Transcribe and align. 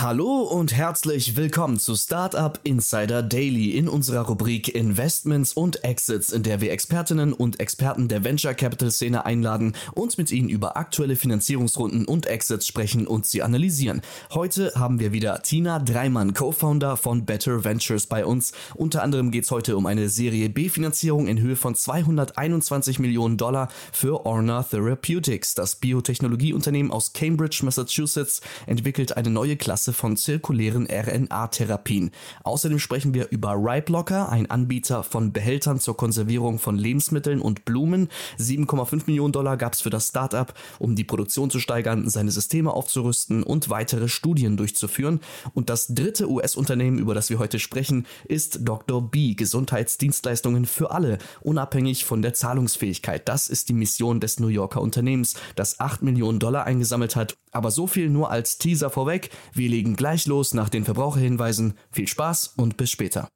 Hallo 0.00 0.42
und 0.42 0.72
herzlich 0.72 1.34
willkommen 1.34 1.76
zu 1.80 1.96
Startup 1.96 2.60
Insider 2.62 3.20
Daily 3.20 3.72
in 3.72 3.88
unserer 3.88 4.20
Rubrik 4.20 4.72
Investments 4.72 5.52
und 5.52 5.82
Exits, 5.82 6.30
in 6.30 6.44
der 6.44 6.60
wir 6.60 6.70
Expertinnen 6.70 7.32
und 7.32 7.58
Experten 7.58 8.06
der 8.06 8.22
Venture 8.22 8.54
Capital 8.54 8.92
Szene 8.92 9.26
einladen, 9.26 9.72
uns 9.94 10.16
mit 10.16 10.30
ihnen 10.30 10.50
über 10.50 10.76
aktuelle 10.76 11.16
Finanzierungsrunden 11.16 12.04
und 12.04 12.26
Exits 12.26 12.68
sprechen 12.68 13.08
und 13.08 13.26
sie 13.26 13.42
analysieren. 13.42 14.02
Heute 14.32 14.72
haben 14.76 15.00
wir 15.00 15.10
wieder 15.10 15.42
Tina 15.42 15.80
Dreimann, 15.80 16.32
Co-Founder 16.32 16.96
von 16.96 17.24
Better 17.24 17.64
Ventures 17.64 18.06
bei 18.06 18.24
uns. 18.24 18.52
Unter 18.76 19.02
anderem 19.02 19.32
geht 19.32 19.44
es 19.44 19.50
heute 19.50 19.76
um 19.76 19.86
eine 19.86 20.08
Serie 20.08 20.48
B-Finanzierung 20.48 21.26
in 21.26 21.40
Höhe 21.40 21.56
von 21.56 21.74
221 21.74 23.00
Millionen 23.00 23.36
Dollar 23.36 23.68
für 23.90 24.24
Orna 24.24 24.62
Therapeutics. 24.62 25.56
Das 25.56 25.74
Biotechnologieunternehmen 25.74 26.92
aus 26.92 27.12
Cambridge, 27.12 27.62
Massachusetts 27.64 28.42
entwickelt 28.66 29.16
eine 29.16 29.30
neue 29.30 29.56
Klasse 29.56 29.87
von 29.92 30.16
zirkulären 30.16 30.86
RNA-Therapien. 30.90 32.10
Außerdem 32.44 32.78
sprechen 32.78 33.14
wir 33.14 33.28
über 33.30 33.54
Riplocker, 33.56 34.28
ein 34.28 34.50
Anbieter 34.50 35.02
von 35.02 35.32
Behältern 35.32 35.80
zur 35.80 35.96
Konservierung 35.96 36.58
von 36.58 36.76
Lebensmitteln 36.76 37.40
und 37.40 37.64
Blumen. 37.64 38.08
7,5 38.38 39.02
Millionen 39.06 39.32
Dollar 39.32 39.56
gab 39.56 39.74
es 39.74 39.82
für 39.82 39.90
das 39.90 40.08
Startup, 40.08 40.52
um 40.78 40.96
die 40.96 41.04
Produktion 41.04 41.50
zu 41.50 41.60
steigern, 41.60 42.08
seine 42.08 42.30
Systeme 42.30 42.72
aufzurüsten 42.72 43.42
und 43.42 43.70
weitere 43.70 44.08
Studien 44.08 44.56
durchzuführen. 44.56 45.20
Und 45.54 45.70
das 45.70 45.88
dritte 45.88 46.30
US-Unternehmen, 46.30 46.98
über 46.98 47.14
das 47.14 47.30
wir 47.30 47.38
heute 47.38 47.58
sprechen, 47.58 48.06
ist 48.26 48.60
Dr. 48.62 49.02
B, 49.10 49.34
Gesundheitsdienstleistungen 49.34 50.66
für 50.66 50.90
alle, 50.90 51.18
unabhängig 51.40 52.04
von 52.04 52.22
der 52.22 52.34
Zahlungsfähigkeit. 52.34 53.28
Das 53.28 53.48
ist 53.48 53.68
die 53.68 53.74
Mission 53.74 54.20
des 54.20 54.40
New 54.40 54.48
Yorker 54.48 54.80
Unternehmens, 54.80 55.34
das 55.56 55.80
8 55.80 56.02
Millionen 56.02 56.38
Dollar 56.38 56.64
eingesammelt 56.64 57.16
hat. 57.16 57.36
Aber 57.50 57.70
so 57.70 57.86
viel 57.86 58.10
nur 58.10 58.30
als 58.30 58.58
Teaser 58.58 58.90
vorweg. 58.90 59.30
Wir 59.52 59.68
legen 59.78 59.94
gleich 59.94 60.26
los 60.26 60.54
nach 60.54 60.68
den 60.68 60.84
Verbraucherhinweisen. 60.84 61.74
Viel 61.92 62.08
Spaß 62.08 62.54
und 62.56 62.76
bis 62.76 62.90
später. 62.90 63.28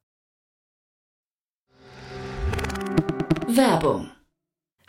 Werbung. 3.47 4.09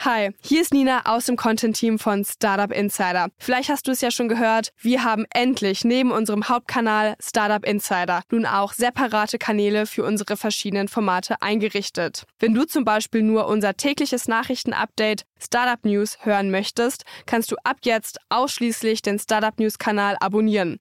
Hi, 0.00 0.30
hier 0.42 0.60
ist 0.60 0.74
Nina 0.74 1.02
aus 1.06 1.26
dem 1.26 1.36
Content-Team 1.36 1.98
von 1.98 2.24
Startup 2.24 2.70
Insider. 2.70 3.28
Vielleicht 3.38 3.68
hast 3.70 3.86
du 3.86 3.92
es 3.92 4.00
ja 4.00 4.10
schon 4.10 4.28
gehört, 4.28 4.70
wir 4.80 5.04
haben 5.04 5.24
endlich 5.32 5.84
neben 5.84 6.10
unserem 6.10 6.48
Hauptkanal 6.48 7.14
Startup 7.20 7.64
Insider 7.64 8.22
nun 8.30 8.44
auch 8.44 8.72
separate 8.72 9.38
Kanäle 9.38 9.86
für 9.86 10.04
unsere 10.04 10.36
verschiedenen 10.36 10.88
Formate 10.88 11.40
eingerichtet. 11.40 12.24
Wenn 12.38 12.52
du 12.52 12.66
zum 12.66 12.84
Beispiel 12.84 13.22
nur 13.22 13.46
unser 13.46 13.76
tägliches 13.76 14.28
Nachrichtenupdate 14.28 15.24
Startup 15.38 15.82
News 15.84 16.18
hören 16.20 16.50
möchtest, 16.50 17.04
kannst 17.24 17.50
du 17.52 17.56
ab 17.64 17.76
jetzt 17.84 18.18
ausschließlich 18.28 19.00
den 19.00 19.18
Startup 19.18 19.58
News 19.58 19.78
Kanal 19.78 20.16
abonnieren. 20.20 20.80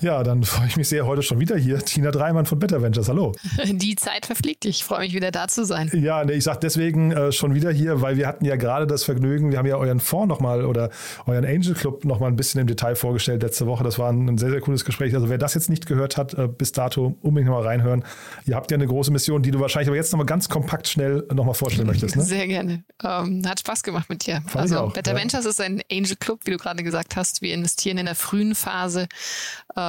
Ja, 0.00 0.22
dann 0.22 0.44
freue 0.44 0.66
ich 0.68 0.76
mich 0.76 0.88
sehr 0.88 1.06
heute 1.06 1.22
schon 1.22 1.40
wieder 1.40 1.56
hier. 1.56 1.78
Tina 1.78 2.10
Dreimann 2.10 2.44
von 2.44 2.58
Better 2.58 2.82
Ventures. 2.82 3.08
Hallo. 3.08 3.32
Die 3.64 3.96
Zeit 3.96 4.26
verfliegt. 4.26 4.66
Ich 4.66 4.84
freue 4.84 5.00
mich 5.00 5.14
wieder 5.14 5.30
da 5.30 5.48
zu 5.48 5.64
sein. 5.64 5.90
Ja, 5.94 6.22
ich 6.28 6.44
sage 6.44 6.58
deswegen 6.62 7.12
äh, 7.12 7.32
schon 7.32 7.54
wieder 7.54 7.70
hier, 7.70 8.02
weil 8.02 8.18
wir 8.18 8.26
hatten 8.26 8.44
ja 8.44 8.56
gerade 8.56 8.86
das 8.86 9.04
Vergnügen, 9.04 9.50
wir 9.50 9.58
haben 9.58 9.66
ja 9.66 9.76
euren 9.76 10.00
Fonds 10.00 10.28
nochmal 10.28 10.66
oder 10.66 10.90
euren 11.26 11.46
Angel 11.46 11.74
Club 11.74 12.04
nochmal 12.04 12.30
ein 12.30 12.36
bisschen 12.36 12.60
im 12.60 12.66
Detail 12.66 12.94
vorgestellt 12.94 13.42
letzte 13.42 13.66
Woche. 13.66 13.84
Das 13.84 13.98
war 13.98 14.12
ein, 14.12 14.28
ein 14.28 14.38
sehr, 14.38 14.50
sehr 14.50 14.60
cooles 14.60 14.84
Gespräch. 14.84 15.14
Also 15.14 15.30
wer 15.30 15.38
das 15.38 15.54
jetzt 15.54 15.70
nicht 15.70 15.86
gehört 15.86 16.18
hat, 16.18 16.34
äh, 16.34 16.46
bis 16.46 16.72
dato 16.72 17.16
unbedingt 17.22 17.50
nochmal 17.50 17.66
reinhören. 17.66 18.04
Ihr 18.44 18.54
habt 18.54 18.70
ja 18.70 18.76
eine 18.76 18.86
große 18.86 19.10
Mission, 19.10 19.42
die 19.42 19.50
du 19.50 19.60
wahrscheinlich 19.60 19.88
aber 19.88 19.96
jetzt 19.96 20.12
nochmal 20.12 20.26
ganz 20.26 20.48
kompakt 20.48 20.88
schnell 20.88 21.26
nochmal 21.32 21.54
vorstellen 21.54 21.86
möchtest. 21.86 22.16
Ne? 22.16 22.22
Sehr 22.22 22.46
gerne. 22.46 22.84
Ähm, 23.02 23.42
hat 23.46 23.60
Spaß 23.60 23.82
gemacht 23.82 24.10
mit 24.10 24.26
dir. 24.26 24.42
Fand 24.46 24.56
also 24.56 24.78
auch, 24.80 24.92
Better 24.92 25.12
ja. 25.12 25.18
Ventures 25.18 25.46
ist 25.46 25.60
ein 25.60 25.80
Angel 25.90 26.16
Club, 26.16 26.40
wie 26.44 26.50
du 26.50 26.58
gerade 26.58 26.82
gesagt 26.82 27.16
hast. 27.16 27.40
Wir 27.40 27.54
investieren 27.54 27.96
in 27.96 28.06
der 28.06 28.14
frühen 28.14 28.54
Phase, 28.54 29.08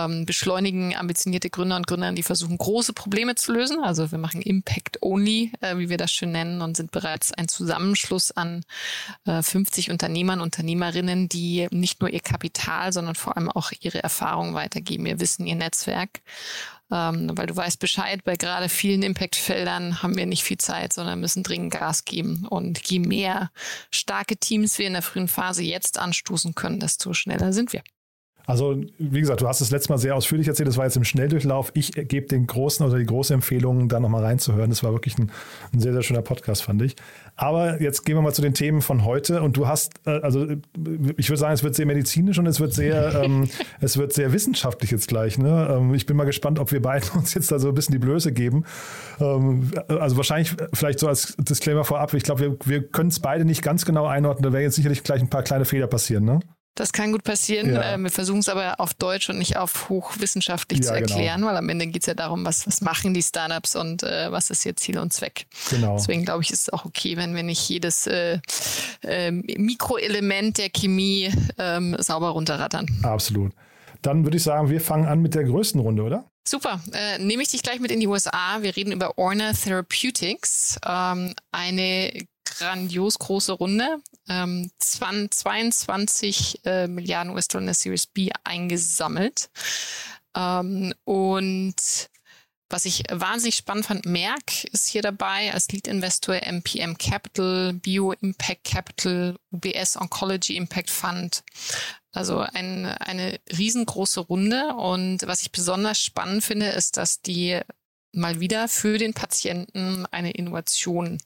ähm, 0.05 0.25
beschleunigen 0.25 0.95
ambitionierte 0.95 1.49
Gründer 1.49 1.75
und 1.75 1.87
Gründerinnen, 1.87 2.15
die 2.15 2.23
versuchen, 2.23 2.57
große 2.57 2.93
Probleme 2.93 3.35
zu 3.35 3.53
lösen. 3.53 3.83
Also 3.83 4.11
wir 4.11 4.17
machen 4.17 4.41
Impact 4.41 5.01
Only, 5.01 5.51
äh, 5.61 5.77
wie 5.77 5.89
wir 5.89 5.97
das 5.97 6.11
schön 6.11 6.31
nennen, 6.31 6.61
und 6.61 6.77
sind 6.77 6.91
bereits 6.91 7.33
ein 7.33 7.47
Zusammenschluss 7.47 8.31
an 8.31 8.63
äh, 9.25 9.41
50 9.41 9.91
Unternehmern, 9.91 10.41
Unternehmerinnen, 10.41 11.29
die 11.29 11.67
nicht 11.71 12.01
nur 12.01 12.09
ihr 12.09 12.19
Kapital, 12.19 12.93
sondern 12.93 13.15
vor 13.15 13.37
allem 13.37 13.49
auch 13.49 13.71
ihre 13.79 14.03
Erfahrung 14.03 14.53
weitergeben, 14.53 15.05
ihr 15.05 15.19
Wissen, 15.19 15.47
ihr 15.47 15.55
Netzwerk. 15.55 16.21
Ähm, 16.89 17.31
weil 17.35 17.47
du 17.47 17.55
weißt 17.55 17.79
Bescheid, 17.79 18.23
bei 18.23 18.37
gerade 18.37 18.69
vielen 18.69 19.03
Impact-Feldern 19.03 20.01
haben 20.01 20.15
wir 20.15 20.25
nicht 20.25 20.43
viel 20.43 20.57
Zeit, 20.57 20.93
sondern 20.93 21.19
müssen 21.19 21.43
dringend 21.43 21.73
Gas 21.73 22.05
geben. 22.05 22.45
Und 22.49 22.79
je 22.89 22.99
mehr 22.99 23.51
starke 23.91 24.37
Teams 24.37 24.77
wir 24.77 24.87
in 24.87 24.93
der 24.93 25.01
frühen 25.01 25.27
Phase 25.27 25.63
jetzt 25.63 25.99
anstoßen 25.99 26.55
können, 26.55 26.79
desto 26.79 27.13
schneller 27.13 27.51
sind 27.51 27.73
wir. 27.73 27.83
Also, 28.47 28.81
wie 28.97 29.19
gesagt, 29.19 29.41
du 29.41 29.47
hast 29.47 29.59
es 29.59 29.71
letztes 29.71 29.89
Mal 29.89 29.97
sehr 29.97 30.15
ausführlich 30.15 30.47
erzählt, 30.47 30.69
das 30.69 30.77
war 30.77 30.85
jetzt 30.85 30.95
im 30.95 31.03
Schnelldurchlauf. 31.03 31.69
Ich 31.73 31.91
gebe 31.91 32.27
den 32.27 32.47
großen 32.47 32.85
oder 32.85 32.97
die 32.97 33.05
große 33.05 33.33
Empfehlung, 33.33 33.89
da 33.89 33.99
nochmal 33.99 34.23
reinzuhören. 34.23 34.69
Das 34.69 34.83
war 34.83 34.93
wirklich 34.93 35.17
ein, 35.17 35.33
ein, 35.73 35.81
sehr, 35.81 35.91
sehr 35.91 36.01
schöner 36.01 36.21
Podcast, 36.21 36.63
fand 36.63 36.81
ich. 36.81 36.95
Aber 37.35 37.81
jetzt 37.81 38.05
gehen 38.05 38.15
wir 38.15 38.21
mal 38.21 38.33
zu 38.33 38.41
den 38.41 38.53
Themen 38.53 38.81
von 38.81 39.03
heute. 39.03 39.41
Und 39.41 39.57
du 39.57 39.67
hast, 39.67 39.95
äh, 40.05 40.11
also 40.21 40.47
ich 41.17 41.29
würde 41.29 41.37
sagen, 41.37 41.53
es 41.55 41.63
wird 41.63 41.75
sehr 41.75 41.85
medizinisch 41.85 42.39
und 42.39 42.47
es 42.47 42.61
wird 42.61 42.73
sehr, 42.73 43.15
ähm, 43.21 43.49
es 43.81 43.97
wird 43.97 44.13
sehr 44.13 44.31
wissenschaftlich 44.31 44.91
jetzt 44.91 45.09
gleich. 45.09 45.37
Ne? 45.37 45.67
Ähm, 45.69 45.93
ich 45.93 46.05
bin 46.05 46.15
mal 46.15 46.23
gespannt, 46.23 46.57
ob 46.57 46.71
wir 46.71 46.81
beiden 46.81 47.09
uns 47.19 47.33
jetzt 47.33 47.51
da 47.51 47.59
so 47.59 47.67
ein 47.67 47.75
bisschen 47.75 47.91
die 47.91 47.99
Blöße 47.99 48.31
geben. 48.31 48.63
Ähm, 49.19 49.71
also 49.89 50.15
wahrscheinlich, 50.15 50.55
vielleicht 50.71 50.99
so 50.99 51.09
als 51.09 51.35
Disclaimer 51.37 51.83
vorab, 51.83 52.13
ich 52.13 52.23
glaube, 52.23 52.39
wir, 52.39 52.57
wir 52.63 52.87
können 52.87 53.09
es 53.09 53.19
beide 53.19 53.43
nicht 53.43 53.61
ganz 53.61 53.83
genau 53.83 54.05
einordnen. 54.05 54.43
Da 54.43 54.53
werden 54.53 54.63
jetzt 54.63 54.75
sicherlich 54.75 55.03
gleich 55.03 55.21
ein 55.21 55.29
paar 55.29 55.43
kleine 55.43 55.65
Fehler 55.65 55.87
passieren, 55.87 56.23
ne? 56.23 56.39
Das 56.77 56.93
kann 56.93 57.11
gut 57.11 57.23
passieren. 57.23 57.73
Ja. 57.73 57.95
Äh, 57.95 57.97
Wir 57.97 58.11
versuchen 58.11 58.39
es 58.39 58.49
aber 58.49 58.79
auf 58.79 58.93
Deutsch 58.93 59.29
und 59.29 59.39
nicht 59.39 59.57
auf 59.57 59.89
hochwissenschaftlich 59.89 60.81
Ja, 60.81 60.85
zu 60.85 60.93
genau. 60.93 61.07
erklären, 61.09 61.45
weil 61.45 61.57
am 61.57 61.67
Ende 61.69 61.87
geht 61.87 62.03
es 62.03 62.05
ja 62.05 62.13
darum, 62.13 62.45
was, 62.45 62.67
was 62.67 62.81
machen 62.81 63.15
die 63.15 63.23
Startups 63.23 63.75
und 63.75 64.03
äh, 64.03 64.31
was 64.31 64.51
ist 64.51 64.63
ihr 64.65 64.75
Ziel 64.75 64.99
und 64.99 65.11
Zweck. 65.11 65.47
Genau. 65.71 65.97
Deswegen 65.97 66.23
glaube 66.23 66.43
ich, 66.43 66.51
ist 66.51 66.61
es 66.67 66.69
auch 66.73 66.85
okay, 66.85 67.17
wenn 67.17 67.35
wir 67.35 67.41
nicht 67.41 67.67
jedes 67.67 68.05
äh, 68.05 68.39
äh, 69.01 69.31
Mikroelement 69.31 70.59
der 70.59 70.69
Chemie 70.69 71.31
ähm, 71.57 71.95
sauber 71.99 72.29
runterrattern. 72.29 72.85
Absolut. 73.01 73.53
Dann 74.03 74.23
würde 74.23 74.37
ich 74.37 74.43
sagen, 74.43 74.69
wir 74.69 74.79
fangen 74.79 75.07
an 75.07 75.19
mit 75.21 75.33
der 75.33 75.45
größten 75.45 75.81
Runde, 75.81 76.03
oder? 76.03 76.29
Super, 76.47 76.79
äh, 76.93 77.17
nehme 77.17 77.41
ich 77.41 77.49
dich 77.49 77.63
gleich 77.63 77.79
mit 77.79 77.91
in 77.91 77.99
die 77.99 78.07
USA. 78.07 78.59
Wir 78.61 78.75
reden 78.75 78.91
über 78.93 79.17
Orna 79.17 79.51
Therapeutics, 79.51 80.77
ähm, 80.87 81.33
eine 81.51 82.13
grandios 82.57 83.19
große 83.19 83.53
Runde. 83.53 84.01
Ähm, 84.27 84.71
22 84.79 86.65
äh, 86.65 86.87
Milliarden 86.87 87.33
US-Dollar 87.33 87.61
in 87.61 87.67
der 87.67 87.75
Series 87.75 88.07
B 88.07 88.29
eingesammelt. 88.43 89.49
Ähm, 90.35 90.93
und 91.03 91.75
was 92.69 92.83
ich 92.83 93.03
wahnsinnig 93.09 93.55
spannend 93.55 93.85
fand, 93.85 94.05
Merck 94.05 94.65
ist 94.65 94.87
hier 94.87 95.01
dabei 95.01 95.53
als 95.53 95.69
Lead-Investor, 95.69 96.35
MPM 96.35 96.97
Capital, 96.97 97.73
Bio 97.73 98.11
Impact 98.11 98.65
Capital, 98.65 99.37
UBS 99.51 99.95
Oncology 99.95 100.57
Impact 100.57 100.89
Fund. 100.89 101.43
Also 102.11 102.39
ein, 102.39 102.85
eine 102.85 103.39
riesengroße 103.57 104.19
Runde. 104.19 104.73
Und 104.75 105.25
was 105.27 105.41
ich 105.41 105.51
besonders 105.53 106.01
spannend 106.01 106.43
finde, 106.43 106.67
ist, 106.67 106.97
dass 106.97 107.21
die 107.21 107.61
mal 108.11 108.39
wieder 108.41 108.67
für 108.67 108.97
den 108.97 109.13
Patienten 109.13 110.05
eine 110.07 110.31
Innovation 110.31 111.19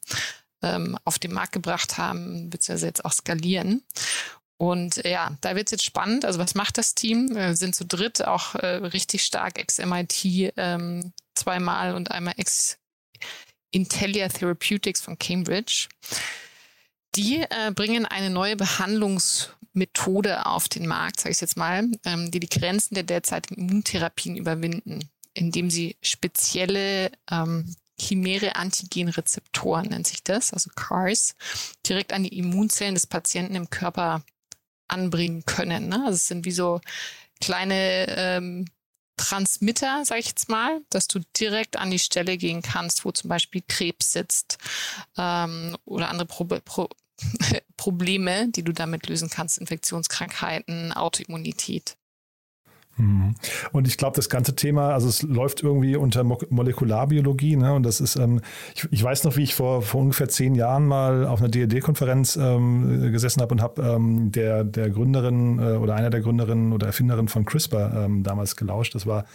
ähm, 0.62 0.98
auf 1.04 1.20
den 1.20 1.34
Markt 1.34 1.52
gebracht 1.52 1.98
haben, 1.98 2.50
beziehungsweise 2.50 2.88
jetzt 2.88 3.06
auch 3.06 3.14
skalieren. 3.14 3.84
Und 4.58 4.98
ja, 5.04 5.36
da 5.42 5.56
wird 5.56 5.68
es 5.68 5.72
jetzt 5.72 5.86
spannend. 5.86 6.24
Also 6.24 6.38
was 6.38 6.54
macht 6.54 6.78
das 6.78 6.94
Team? 6.94 7.34
Wir 7.34 7.56
sind 7.56 7.74
zu 7.74 7.84
dritt 7.84 8.24
auch 8.24 8.54
äh, 8.54 8.76
richtig 8.76 9.24
stark 9.24 9.58
ex-MIT 9.58 10.54
ähm, 10.56 11.14
zweimal 11.34 11.96
und 11.96 12.12
einmal 12.12 12.36
ex 12.38 12.78
Intellia 13.72 14.28
Therapeutics 14.28 15.02
von 15.02 15.18
Cambridge. 15.18 15.88
Die 17.16 17.42
äh, 17.42 17.72
bringen 17.74 18.06
eine 18.06 18.30
neue 18.30 18.56
Behandlungsmethode 18.56 20.46
auf 20.46 20.70
den 20.70 20.88
Markt, 20.88 21.22
sage 21.22 21.32
ich 21.32 21.42
jetzt 21.42 21.58
mal, 21.58 21.90
ähm, 22.06 22.30
die 22.30 22.40
die 22.40 22.60
Grenzen 22.60 22.94
der 22.94 23.04
derzeitigen 23.04 23.68
Immuntherapien 23.68 24.38
überwinden, 24.38 25.10
indem 25.34 25.72
sie 25.72 25.98
spezielle 26.02 27.12
ähm, 27.32 27.76
chimäre 28.02 28.56
Antigenrezeptoren 28.56 29.90
nennt 29.90 30.08
sich 30.08 30.24
das, 30.24 30.54
also 30.54 30.70
CARs, 30.76 31.36
direkt 31.88 32.14
an 32.14 32.24
die 32.24 32.38
Immunzellen 32.38 32.96
des 32.96 33.08
Patienten 33.08 33.56
im 33.56 33.70
Körper 33.70 34.24
anbringen 34.88 35.46
können. 35.46 35.88
Ne? 35.88 36.04
Also 36.06 36.16
es 36.16 36.28
sind 36.28 36.46
wie 36.46 36.52
so 36.52 36.82
kleine 37.40 38.08
ähm, 38.10 38.66
Transmitter, 39.18 40.04
sage 40.04 40.20
ich 40.20 40.28
jetzt 40.28 40.50
mal, 40.50 40.82
dass 40.90 41.08
du 41.08 41.20
direkt 41.40 41.78
an 41.78 41.92
die 41.92 42.00
Stelle 42.00 42.38
gehen 42.38 42.62
kannst, 42.62 43.06
wo 43.06 43.12
zum 43.12 43.30
Beispiel 43.30 43.64
Krebs 43.68 44.12
sitzt 44.12 44.58
ähm, 45.18 45.78
oder 45.86 46.10
andere 46.10 46.26
Pro 46.26 46.46
Pro 46.46 46.90
Probleme, 47.78 48.50
die 48.50 48.64
du 48.64 48.74
damit 48.74 49.08
lösen 49.08 49.30
kannst, 49.30 49.60
Infektionskrankheiten, 49.60 50.92
Autoimmunität. 50.92 51.98
Mhm. 52.98 53.36
Und 53.72 53.88
ich 53.88 53.98
glaube, 53.98 54.16
das 54.16 54.30
ganze 54.30 54.56
Thema, 54.56 54.94
also 54.94 55.08
es 55.08 55.22
läuft 55.24 55.64
irgendwie 55.64 55.96
unter 55.96 56.24
Mo 56.24 56.38
Molekularbiologie, 56.50 57.56
ne? 57.56 57.74
Und 57.74 57.84
das 57.84 58.02
ist, 58.02 58.16
ähm, 58.16 58.42
ich, 58.76 58.88
ich, 58.92 59.04
weiß 59.04 59.24
noch, 59.24 59.38
wie 59.38 59.44
ich 59.44 59.56
vor, 59.56 59.82
vor 59.82 60.02
ungefähr 60.02 60.30
zehn 60.30 60.56
Jahren 60.56 60.88
mal 60.88 61.26
auf 61.26 61.40
einer 61.40 61.50
DLD-Konferenz 61.50 62.36
ähm, 62.36 63.12
gesessen 63.12 63.42
habe 63.42 63.54
und 63.54 63.62
habe 63.62 63.82
ähm, 63.82 64.32
der, 64.32 64.64
der 64.64 64.90
Gründerin 64.90 65.60
äh, 65.60 65.78
oder 65.78 65.96
einer 65.96 66.10
der 66.10 66.22
Gründerinnen 66.22 66.74
oder 66.74 66.88
Erfinderin 66.88 67.28
von 67.28 67.46
CRISPR 67.46 68.06
ähm, 68.06 68.24
damals 68.24 68.56
gelauscht. 68.56 68.94
Das 68.96 69.06
war 69.06 69.26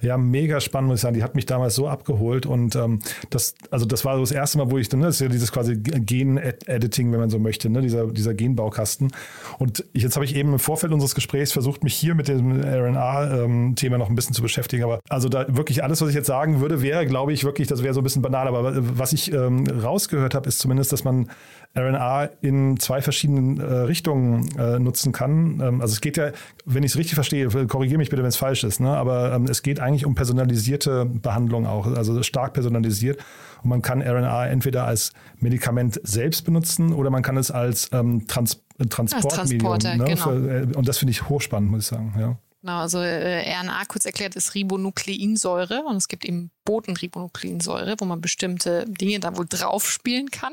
ja, 0.00 0.16
mega 0.16 0.60
spannend, 0.60 0.88
muss 0.90 0.98
ich 0.98 1.02
sagen. 1.02 1.14
Die 1.14 1.22
hat 1.22 1.34
mich 1.34 1.46
damals 1.46 1.74
so 1.74 1.88
abgeholt 1.88 2.46
und 2.46 2.76
ähm, 2.76 3.00
das, 3.30 3.54
also 3.70 3.86
das 3.86 4.04
war 4.04 4.14
so 4.16 4.20
das 4.20 4.32
erste 4.32 4.58
Mal, 4.58 4.70
wo 4.70 4.78
ich, 4.78 4.90
ne, 4.92 5.06
das 5.06 5.16
ist 5.16 5.20
ja 5.20 5.28
dieses 5.28 5.52
quasi 5.52 5.76
Gen-Editing, 5.76 7.12
wenn 7.12 7.20
man 7.20 7.30
so 7.30 7.38
möchte, 7.38 7.68
ne, 7.70 7.80
dieser, 7.80 8.06
dieser 8.06 8.34
Genbaukasten. 8.34 9.12
Und 9.58 9.84
jetzt 9.92 10.16
habe 10.16 10.24
ich 10.24 10.36
eben 10.36 10.52
im 10.52 10.58
Vorfeld 10.58 10.92
unseres 10.92 11.14
Gesprächs 11.14 11.52
versucht, 11.52 11.84
mich 11.84 11.94
hier 11.94 12.14
mit 12.14 12.28
dem 12.28 12.60
RNA-Thema 12.62 13.94
ähm, 13.94 13.98
noch 13.98 14.08
ein 14.08 14.14
bisschen 14.14 14.34
zu 14.34 14.42
beschäftigen. 14.42 14.84
Aber 14.84 15.00
also 15.08 15.28
da 15.28 15.46
wirklich 15.48 15.82
alles, 15.82 16.00
was 16.00 16.10
ich 16.10 16.14
jetzt 16.14 16.26
sagen 16.26 16.60
würde, 16.60 16.82
wäre, 16.82 17.06
glaube 17.06 17.32
ich, 17.32 17.44
wirklich, 17.44 17.68
das 17.68 17.82
wäre 17.82 17.94
so 17.94 18.00
ein 18.00 18.04
bisschen 18.04 18.22
banal. 18.22 18.48
Aber 18.48 18.74
was 18.98 19.12
ich 19.12 19.32
ähm, 19.32 19.66
rausgehört 19.66 20.34
habe, 20.34 20.48
ist 20.48 20.58
zumindest, 20.58 20.92
dass 20.92 21.04
man 21.04 21.28
RNA 21.76 22.30
in 22.40 22.78
zwei 22.78 23.02
verschiedenen 23.02 23.60
äh, 23.60 23.64
Richtungen 23.64 24.48
äh, 24.58 24.78
nutzen 24.78 25.12
kann. 25.12 25.60
Ähm, 25.60 25.80
also 25.80 25.92
es 25.92 26.00
geht 26.00 26.16
ja, 26.16 26.30
wenn 26.64 26.82
ich 26.82 26.92
es 26.92 26.98
richtig 26.98 27.14
verstehe, 27.14 27.48
korrigiere 27.66 27.98
mich 27.98 28.10
bitte, 28.10 28.22
wenn 28.22 28.28
es 28.28 28.36
falsch 28.36 28.64
ist, 28.64 28.80
ne? 28.80 28.90
aber 28.90 29.32
ähm, 29.32 29.44
es 29.44 29.62
geht 29.62 29.80
eigentlich 29.88 30.06
um 30.06 30.14
personalisierte 30.14 31.06
Behandlung 31.06 31.66
auch, 31.66 31.86
also 31.86 32.22
stark 32.22 32.52
personalisiert. 32.52 33.18
Und 33.62 33.70
man 33.70 33.82
kann 33.82 34.02
RNA 34.02 34.46
entweder 34.46 34.84
als 34.84 35.12
Medikament 35.40 36.00
selbst 36.04 36.44
benutzen 36.44 36.92
oder 36.92 37.10
man 37.10 37.22
kann 37.22 37.36
es 37.36 37.50
als 37.50 37.88
ähm, 37.92 38.26
Trans 38.28 38.60
Transportmedium. 38.88 39.72
Als 39.72 39.84
ne? 39.84 40.04
genau. 40.04 40.32
Äh, 40.32 40.68
und 40.76 40.86
das 40.86 40.98
finde 40.98 41.10
ich 41.10 41.28
hochspannend, 41.28 41.70
muss 41.70 41.80
ich 41.80 41.86
sagen. 41.86 42.14
Ja. 42.18 42.36
Genau, 42.60 42.80
also 42.80 42.98
äh, 42.98 43.48
RNA 43.52 43.84
kurz 43.86 44.04
erklärt 44.04 44.34
ist 44.34 44.54
Ribonukleinsäure 44.54 45.84
und 45.84 45.96
es 45.96 46.08
gibt 46.08 46.24
eben 46.24 46.50
Botenribonukleinsäure, 46.68 47.96
wo 47.98 48.04
man 48.04 48.20
bestimmte 48.20 48.84
Dinge 48.86 49.20
da 49.20 49.36
wohl 49.36 49.46
drauf 49.48 49.90
spielen 49.90 50.30
kann 50.30 50.52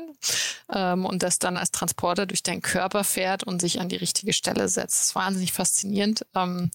ähm, 0.72 1.04
und 1.04 1.22
das 1.22 1.38
dann 1.38 1.58
als 1.58 1.72
Transporter 1.72 2.24
durch 2.24 2.42
deinen 2.42 2.62
Körper 2.62 3.04
fährt 3.04 3.44
und 3.44 3.60
sich 3.60 3.80
an 3.80 3.90
die 3.90 3.96
richtige 3.96 4.32
Stelle 4.32 4.68
setzt. 4.68 4.98
Das 4.98 5.06
ist 5.08 5.14
wahnsinnig 5.14 5.52
faszinierend. 5.52 6.24
Ähm, 6.34 6.70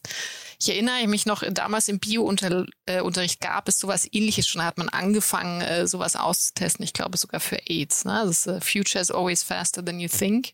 ich 0.59 0.69
erinnere 0.69 1.07
mich 1.07 1.25
noch, 1.25 1.41
damals 1.49 1.87
im 1.87 1.97
Bio-Unterricht 1.97 2.69
äh, 2.85 3.47
gab 3.47 3.67
es 3.67 3.79
sowas 3.79 4.07
ähnliches 4.11 4.47
schon. 4.47 4.59
Da 4.59 4.65
hat 4.65 4.77
man 4.77 4.89
angefangen, 4.89 5.61
äh, 5.61 5.87
sowas 5.87 6.15
auszutesten. 6.15 6.85
Ich 6.85 6.93
glaube 6.93 7.17
sogar 7.17 7.39
für 7.39 7.57
AIDS. 7.67 8.05
Ne? 8.05 8.21
Das 8.23 8.45
ist, 8.45 8.47
uh, 8.47 8.59
Future 8.59 9.01
is 9.01 9.09
always 9.09 9.41
faster 9.41 9.83
than 9.83 9.99
you 9.99 10.07
think. 10.07 10.53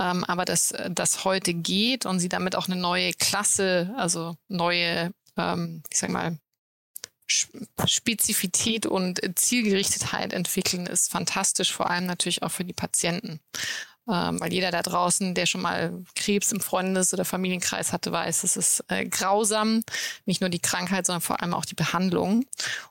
Ähm, 0.00 0.24
aber 0.24 0.46
dass 0.46 0.72
das 0.88 1.24
heute 1.26 1.52
geht 1.52 2.06
und 2.06 2.20
sie 2.20 2.30
damit 2.30 2.56
auch 2.56 2.68
eine 2.68 2.76
neue 2.76 3.12
Klasse, 3.12 3.87
also 3.96 4.36
neue, 4.48 5.12
ähm, 5.36 5.82
ich 5.90 5.98
sag 5.98 6.10
mal, 6.10 6.38
Spezifität 7.28 8.86
und 8.86 9.20
Zielgerichtetheit 9.38 10.32
entwickeln, 10.32 10.86
ist 10.86 11.10
fantastisch, 11.10 11.72
vor 11.72 11.90
allem 11.90 12.06
natürlich 12.06 12.42
auch 12.42 12.50
für 12.50 12.64
die 12.64 12.72
Patienten. 12.72 13.40
Ähm, 14.10 14.40
weil 14.40 14.52
jeder 14.52 14.70
da 14.70 14.82
draußen, 14.82 15.34
der 15.34 15.44
schon 15.44 15.60
mal 15.60 15.92
Krebs 16.14 16.50
im 16.52 16.60
Freundes- 16.60 17.12
oder 17.12 17.26
Familienkreis 17.26 17.92
hatte, 17.92 18.10
weiß, 18.10 18.42
es 18.42 18.56
ist 18.56 18.84
äh, 18.88 19.04
grausam. 19.04 19.82
Nicht 20.24 20.40
nur 20.40 20.48
die 20.48 20.60
Krankheit, 20.60 21.06
sondern 21.06 21.20
vor 21.20 21.42
allem 21.42 21.52
auch 21.52 21.66
die 21.66 21.74
Behandlung. 21.74 22.46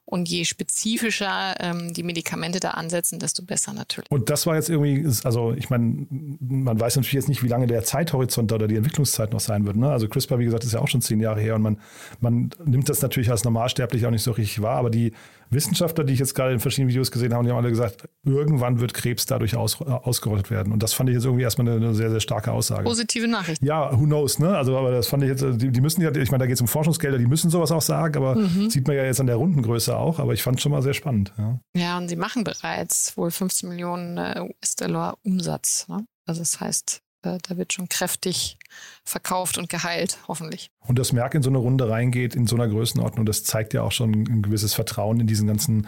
Und 0.06 0.30
je 0.30 0.46
spezifischer 0.46 1.56
ähm, 1.60 1.94
die 1.94 2.04
Medikamente 2.04 2.60
da 2.60 2.72
ansetzen, 2.72 3.20
desto 3.20 3.44
besser 3.44 3.74
natürlich. 3.74 4.10
Und 4.12 4.30
das 4.30 4.46
war 4.46 4.56
jetzt 4.56 4.70
irgendwie, 4.70 5.06
also 5.24 5.54
ich 5.54 5.70
meine, 5.70 6.08
man 6.40 6.80
weiß 6.80 6.96
natürlich 6.96 7.14
jetzt 7.14 7.30
nicht, 7.30 7.44
wie 7.44 7.48
lange 7.48 7.68
der 7.68 7.84
Zeithorizont 7.84 8.52
oder 8.54 8.68
die 8.68 8.76
Entwicklungszeit 8.76 9.34
noch 9.34 9.40
sein 9.40 9.66
wird. 9.66 9.76
Ne? 9.76 9.90
Also 9.90 10.08
CRISPR, 10.08 10.40
wie 10.40 10.46
gesagt, 10.46 10.64
ist 10.64 10.74
ja 10.74 10.80
auch 10.80 10.88
schon 10.88 11.02
zehn 11.02 11.20
Jahre 11.20 11.42
her 11.42 11.56
und 11.56 11.62
man, 11.64 11.82
man 12.20 12.52
nimmt 12.64 12.88
das 12.90 13.02
natürlich 13.02 13.32
als 13.32 13.44
Normalsterblich 13.44 14.06
auch 14.06 14.12
nicht 14.12 14.24
so 14.24 14.32
richtig 14.32 14.62
wahr, 14.62 14.78
aber 14.78 14.90
die 14.90 15.14
Wissenschaftler, 15.50 16.04
die 16.04 16.14
ich 16.14 16.20
jetzt 16.20 16.36
gerade 16.36 16.54
in 16.54 16.60
verschiedenen 16.60 16.90
Videos 16.90 17.12
gesehen 17.12 17.34
habe, 17.34 17.44
die 17.46 17.52
haben 17.52 17.58
alle 17.58 17.70
gesagt, 17.70 18.08
irgendwann 18.26 18.80
wird 18.80 18.94
Krebs 18.94 19.26
dadurch 19.26 19.56
aus, 19.56 19.82
ausgerottet 19.82 20.52
werden. 20.52 20.74
Und 20.74 20.84
das 20.84 20.94
fand 20.94 21.07
ich 21.08 21.16
jetzt 21.16 21.26
irgendwie 21.26 21.44
erstmal 21.44 21.68
eine, 21.68 21.78
eine, 21.78 21.96
sehr, 21.96 22.10
sehr 22.10 22.20
starke 22.20 22.52
Aussage. 22.52 22.84
Positive 22.84 23.28
Nachricht. 23.28 23.62
Ja, 23.62 23.92
who 23.98 24.06
knows, 24.06 24.40
ne? 24.40 24.58
Also, 24.58 24.78
aber 24.78 24.92
das 24.92 25.08
fand 25.08 25.24
ich 25.24 25.30
jetzt, 25.30 25.44
die, 25.62 25.72
die 25.72 25.82
müssen 25.82 26.02
ja, 26.02 26.14
ich 26.16 26.32
meine, 26.32 26.44
da 26.44 26.46
geht 26.48 26.56
es 26.56 26.62
um 26.62 26.68
Forschungsgelder, 26.68 27.18
die 27.18 27.28
müssen 27.28 27.50
sowas 27.50 27.72
auch 27.72 27.82
sagen, 27.82 28.18
aber 28.18 28.36
mhm. 28.36 28.70
sieht 28.70 28.88
man 28.88 28.96
ja 28.96 29.04
jetzt 29.04 29.20
an 29.20 29.28
der 29.28 29.36
Rundengröße 29.36 29.96
auch, 29.96 30.20
aber 30.20 30.34
ich 30.34 30.44
fand 30.44 30.58
es 30.58 30.64
schon 30.64 30.72
mal 30.72 30.82
sehr 30.82 30.94
spannend. 30.94 31.34
Ja. 31.38 31.60
ja, 31.76 31.98
und 31.98 32.08
sie 32.10 32.16
machen 32.16 32.44
bereits 32.44 33.16
wohl 33.18 33.32
15 33.32 33.70
Millionen 33.70 34.18
äh, 34.18 34.42
US-Dollar 34.42 35.18
Umsatz. 35.24 35.88
Ne? 35.88 36.06
Also 36.26 36.42
das 36.42 36.60
heißt, 36.60 37.02
äh, 37.24 37.38
da 37.48 37.58
wird 37.58 37.74
schon 37.74 37.90
kräftig 37.90 38.58
verkauft 39.04 39.58
und 39.58 39.70
geheilt, 39.70 40.20
hoffentlich. 40.28 40.70
Und 40.86 41.00
das 41.00 41.14
Merk 41.14 41.36
in 41.36 41.44
so 41.44 41.50
eine 41.50 41.58
Runde 41.58 41.90
reingeht, 41.90 42.36
in 42.36 42.48
so 42.48 42.56
einer 42.56 42.68
Größenordnung, 42.68 43.26
das 43.26 43.44
zeigt 43.44 43.74
ja 43.74 43.82
auch 43.84 43.92
schon 43.92 44.12
ein 44.12 44.42
gewisses 44.42 44.74
Vertrauen 44.74 45.20
in 45.20 45.28
diesen 45.28 45.48
ganzen, 45.48 45.88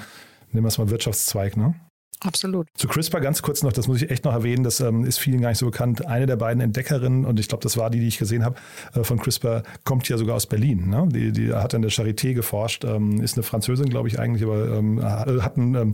nehmen 0.52 0.66
wir 0.66 0.70
es 0.70 0.78
mal 0.78 0.90
Wirtschaftszweig, 0.90 1.58
ne? 1.58 1.76
Absolut. 2.22 2.68
Zu 2.76 2.88
CRISPR 2.88 3.22
ganz 3.22 3.42
kurz 3.42 3.64
noch, 3.64 3.72
das 3.72 3.88
muss 3.88 4.02
ich 4.02 4.12
echt 4.12 4.26
noch 4.26 4.34
erwähnen, 4.34 4.64
das 4.64 4.82
ähm, 4.82 5.06
ist 5.06 5.20
vielen 5.20 5.40
gar 5.42 5.50
nicht 5.50 5.58
so 5.58 5.68
bekannt. 5.68 6.06
Eine 6.06 6.26
der 6.26 6.36
beiden 6.36 6.62
Entdeckerinnen, 6.62 7.26
und 7.26 7.40
ich 7.40 7.48
glaube, 7.48 7.64
das 7.64 7.78
war 7.78 7.90
die, 7.90 8.00
die 8.00 8.08
ich 8.08 8.18
gesehen 8.18 8.44
habe, 8.44 8.56
äh, 8.94 9.04
von 9.04 9.20
CRISPR, 9.20 9.64
kommt 9.86 10.10
ja 10.10 10.18
sogar 10.18 10.36
aus 10.36 10.46
Berlin. 10.46 10.90
Ne? 10.90 11.08
Die, 11.12 11.32
die 11.32 11.54
hat 11.54 11.74
an 11.74 11.82
der 11.82 11.92
Charité 11.92 12.34
geforscht, 12.34 12.84
ähm, 12.84 13.22
ist 13.22 13.38
eine 13.38 13.44
Französin, 13.44 13.90
glaube 13.90 14.10
ich 14.10 14.20
eigentlich, 14.20 14.44
aber 14.44 14.68
ähm, 14.68 15.02
hat 15.04 15.58
einen 15.58 15.76
ähm, 15.76 15.92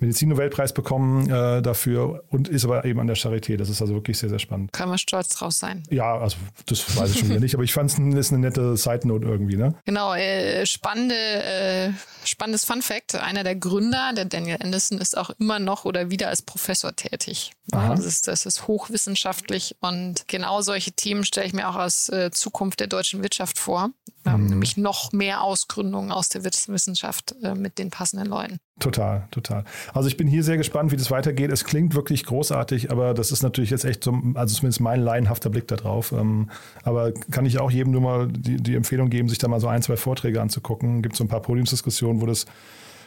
Medizinnobelpreis 0.00 0.72
bekommen 0.72 1.30
äh, 1.30 1.62
dafür 1.62 2.24
und 2.30 2.48
ist 2.48 2.64
aber 2.64 2.84
eben 2.84 2.98
an 2.98 3.06
der 3.06 3.16
Charité. 3.16 3.56
Das 3.56 3.68
ist 3.68 3.80
also 3.80 3.94
wirklich 3.94 4.18
sehr, 4.18 4.28
sehr 4.28 4.40
spannend. 4.40 4.72
Kann 4.72 4.88
man 4.88 4.98
stolz 4.98 5.28
drauf 5.30 5.52
sein. 5.52 5.84
Ja, 5.90 6.18
also 6.18 6.38
das 6.66 6.96
weiß 6.96 7.10
ich 7.12 7.20
schon 7.20 7.30
wieder 7.30 7.40
nicht, 7.40 7.54
aber 7.54 7.64
ich 7.64 7.72
fand 7.72 7.90
es 7.90 7.98
ist 7.98 8.32
eine 8.32 8.40
nette 8.40 8.76
Side-Note 8.76 9.26
irgendwie. 9.26 9.56
Ne? 9.56 9.74
Genau, 9.84 10.14
äh, 10.14 10.66
spannende, 10.66 11.14
äh, 11.14 11.90
spannendes 12.24 12.64
Fun 12.64 12.82
Fact. 12.82 13.14
Einer 13.14 13.44
der 13.44 13.54
Gründer, 13.54 14.12
der 14.14 14.24
Daniel 14.24 14.58
Anderson, 14.60 14.98
ist 14.98 15.16
auch 15.16 15.30
immer 15.38 15.58
noch 15.58 15.67
noch 15.68 15.84
oder 15.84 16.10
wieder 16.10 16.28
als 16.28 16.40
Professor 16.42 16.96
tätig. 16.96 17.52
Das 17.66 18.04
ist, 18.04 18.28
das 18.28 18.46
ist 18.46 18.66
hochwissenschaftlich 18.66 19.76
und 19.80 20.26
genau 20.26 20.62
solche 20.62 20.92
Themen 20.92 21.24
stelle 21.24 21.46
ich 21.46 21.52
mir 21.52 21.68
auch 21.68 21.76
als 21.76 22.08
äh, 22.08 22.30
Zukunft 22.30 22.80
der 22.80 22.86
deutschen 22.86 23.22
Wirtschaft 23.22 23.58
vor. 23.58 23.90
Ähm, 24.24 24.42
mhm. 24.42 24.46
Nämlich 24.46 24.78
noch 24.78 25.12
mehr 25.12 25.42
Ausgründungen 25.42 26.10
aus 26.10 26.30
der 26.30 26.44
Wissenschaft 26.44 27.34
äh, 27.42 27.54
mit 27.54 27.78
den 27.78 27.90
passenden 27.90 28.26
Leuten. 28.26 28.58
Total, 28.80 29.28
total. 29.30 29.64
Also 29.92 30.08
ich 30.08 30.16
bin 30.16 30.28
hier 30.28 30.42
sehr 30.42 30.56
gespannt, 30.56 30.92
wie 30.92 30.96
das 30.96 31.10
weitergeht. 31.10 31.52
Es 31.52 31.64
klingt 31.64 31.94
wirklich 31.94 32.24
großartig, 32.24 32.90
aber 32.90 33.12
das 33.12 33.32
ist 33.32 33.42
natürlich 33.42 33.70
jetzt 33.70 33.84
echt 33.84 34.02
so, 34.02 34.16
also 34.34 34.54
zumindest 34.54 34.80
mein 34.80 35.00
laienhafter 35.00 35.50
Blick 35.50 35.68
darauf. 35.68 36.12
Ähm, 36.12 36.48
aber 36.84 37.12
kann 37.12 37.44
ich 37.44 37.58
auch 37.58 37.70
jedem 37.70 37.92
nur 37.92 38.00
mal 38.00 38.28
die, 38.28 38.56
die 38.56 38.76
Empfehlung 38.76 39.10
geben, 39.10 39.28
sich 39.28 39.38
da 39.38 39.48
mal 39.48 39.60
so 39.60 39.68
ein, 39.68 39.82
zwei 39.82 39.96
Vorträge 39.96 40.40
anzugucken. 40.40 41.02
Gibt 41.02 41.16
so 41.16 41.24
ein 41.24 41.28
paar 41.28 41.42
Podiumsdiskussionen, 41.42 42.22
wo 42.22 42.26
das 42.26 42.46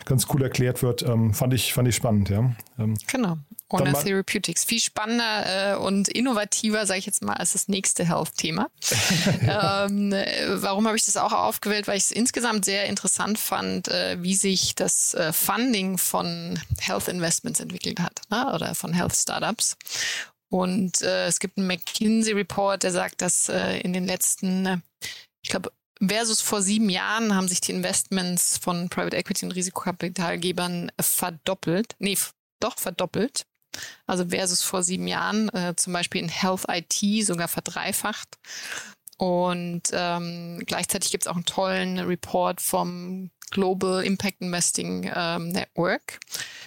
ganz 0.05 0.27
cool 0.33 0.43
erklärt 0.43 0.83
wird. 0.83 1.03
Ähm, 1.03 1.33
fand, 1.33 1.53
ich, 1.53 1.73
fand 1.73 1.87
ich 1.87 1.95
spannend, 1.95 2.29
ja. 2.29 2.51
Ähm, 2.79 2.95
genau. 3.07 3.37
Honor 3.71 4.03
Therapeutics. 4.03 4.65
Viel 4.65 4.79
spannender 4.79 5.73
äh, 5.73 5.75
und 5.77 6.09
innovativer, 6.09 6.85
sage 6.85 6.99
ich 6.99 7.05
jetzt 7.05 7.23
mal, 7.23 7.33
als 7.33 7.53
das 7.53 7.67
nächste 7.67 8.05
Health-Thema. 8.05 8.69
ähm, 9.41 10.13
warum 10.61 10.87
habe 10.87 10.97
ich 10.97 11.05
das 11.05 11.17
auch 11.17 11.31
aufgewählt? 11.31 11.87
Weil 11.87 11.97
ich 11.97 12.05
es 12.05 12.11
insgesamt 12.11 12.65
sehr 12.65 12.85
interessant 12.85 13.37
fand, 13.37 13.87
äh, 13.87 14.17
wie 14.21 14.35
sich 14.35 14.75
das 14.75 15.13
äh, 15.13 15.31
Funding 15.31 15.97
von 15.97 16.59
Health 16.79 17.07
Investments 17.07 17.59
entwickelt 17.59 17.99
hat 17.99 18.21
ne? 18.29 18.53
oder 18.53 18.75
von 18.75 18.93
Health 18.93 19.15
Startups. 19.15 19.77
Und 20.49 21.01
äh, 21.01 21.27
es 21.27 21.39
gibt 21.39 21.57
einen 21.57 21.67
McKinsey-Report, 21.67 22.83
der 22.83 22.91
sagt, 22.91 23.21
dass 23.21 23.47
äh, 23.47 23.79
in 23.79 23.93
den 23.93 24.05
letzten, 24.05 24.65
äh, 24.65 24.77
ich 25.41 25.49
glaube, 25.49 25.71
versus 26.05 26.41
vor 26.41 26.61
sieben 26.61 26.89
Jahren 26.89 27.35
haben 27.35 27.47
sich 27.47 27.61
die 27.61 27.71
Investments 27.71 28.57
von 28.57 28.89
Private 28.89 29.17
Equity 29.17 29.45
und 29.45 29.51
Risikokapitalgebern 29.51 30.91
verdoppelt. 30.99 31.95
Nee, 31.99 32.17
doch 32.59 32.77
verdoppelt. 32.79 33.45
Also 34.05 34.27
versus 34.27 34.61
vor 34.61 34.83
sieben 34.83 35.07
Jahren, 35.07 35.49
äh, 35.49 35.75
zum 35.75 35.93
Beispiel 35.93 36.21
in 36.21 36.29
Health 36.29 36.65
IT 36.67 37.25
sogar 37.25 37.47
verdreifacht. 37.47 38.37
Und 39.17 39.83
ähm, 39.93 40.63
gleichzeitig 40.65 41.11
gibt 41.11 41.25
es 41.25 41.27
auch 41.27 41.35
einen 41.35 41.45
tollen 41.45 41.99
Report 41.99 42.59
vom 42.59 43.29
Global 43.51 44.03
Impact 44.03 44.41
Investing 44.41 45.11
ähm, 45.13 45.49
Network, 45.49 46.19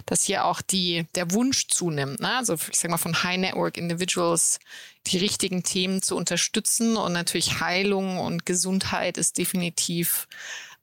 dass 0.07 0.25
hier 0.25 0.45
auch 0.45 0.61
die, 0.61 1.07
der 1.15 1.33
Wunsch 1.33 1.69
zunimmt. 1.69 2.21
Ne? 2.21 2.37
Also 2.37 2.55
ich 2.55 2.79
sag 2.79 2.91
mal 2.91 2.97
von 2.97 3.23
High 3.23 3.39
Network 3.39 3.77
Individuals 3.77 4.59
die 5.07 5.19
richtigen 5.19 5.63
Themen 5.63 6.03
zu 6.03 6.17
unterstützen 6.17 6.97
und 6.97 7.13
natürlich 7.13 7.61
Heilung 7.61 8.19
und 8.19 8.47
Gesundheit 8.47 9.19
ist 9.19 9.39
definitiv 9.39 10.27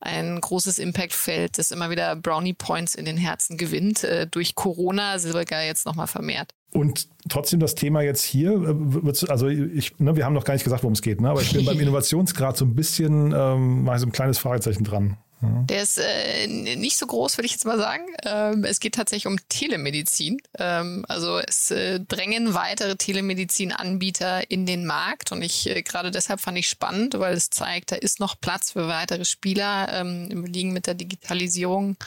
ein 0.01 0.41
großes 0.41 0.79
Impact-Feld, 0.79 1.57
das 1.57 1.71
immer 1.71 1.91
wieder 1.91 2.15
Brownie 2.15 2.53
Points 2.53 2.95
in 2.95 3.05
den 3.05 3.17
Herzen 3.17 3.57
gewinnt. 3.57 4.03
Äh, 4.03 4.27
durch 4.27 4.55
Corona 4.55 5.19
Silberger 5.19 5.63
jetzt 5.63 5.85
nochmal 5.85 6.07
vermehrt. 6.07 6.53
Und 6.73 7.07
trotzdem 7.29 7.59
das 7.59 7.75
Thema 7.75 8.01
jetzt 8.01 8.23
hier, 8.23 8.51
äh, 8.51 9.29
also 9.29 9.47
ich, 9.47 9.99
ne, 9.99 10.15
wir 10.15 10.25
haben 10.25 10.33
noch 10.33 10.43
gar 10.43 10.55
nicht 10.55 10.63
gesagt, 10.63 10.83
worum 10.83 10.93
es 10.93 11.01
geht, 11.01 11.21
ne, 11.21 11.29
aber 11.29 11.41
ich 11.41 11.53
bin 11.53 11.65
beim 11.65 11.79
Innovationsgrad 11.79 12.57
so 12.57 12.65
ein 12.65 12.73
bisschen, 12.73 13.31
ähm, 13.35 13.83
mache 13.83 13.99
so 13.99 14.07
ein 14.07 14.11
kleines 14.11 14.39
Fragezeichen 14.39 14.83
dran. 14.83 15.17
Der 15.41 15.81
ist 15.81 15.97
äh, 15.97 16.47
nicht 16.47 16.97
so 16.97 17.07
groß, 17.07 17.37
würde 17.37 17.45
ich 17.47 17.53
jetzt 17.53 17.65
mal 17.65 17.77
sagen. 17.77 18.03
Ähm, 18.23 18.63
es 18.63 18.79
geht 18.79 18.95
tatsächlich 18.95 19.27
um 19.27 19.37
Telemedizin. 19.49 20.41
Ähm, 20.59 21.05
also 21.07 21.39
es 21.39 21.71
äh, 21.71 21.99
drängen 21.99 22.53
weitere 22.53 22.95
Telemedizin-Anbieter 22.95 24.51
in 24.51 24.65
den 24.65 24.85
Markt 24.85 25.31
und 25.31 25.41
ich 25.41 25.67
äh, 25.67 25.81
gerade 25.81 26.11
deshalb 26.11 26.41
fand 26.41 26.57
ich 26.57 26.69
spannend, 26.69 27.17
weil 27.17 27.33
es 27.33 27.49
zeigt, 27.49 27.91
da 27.91 27.95
ist 27.95 28.19
noch 28.19 28.39
Platz 28.39 28.71
für 28.71 28.87
weitere 28.87 29.25
Spieler. 29.25 29.89
Ähm, 29.91 30.29
wir 30.29 30.51
liegen 30.51 30.73
mit 30.73 30.85
der 30.85 30.93
Digitalisierung 30.93 31.97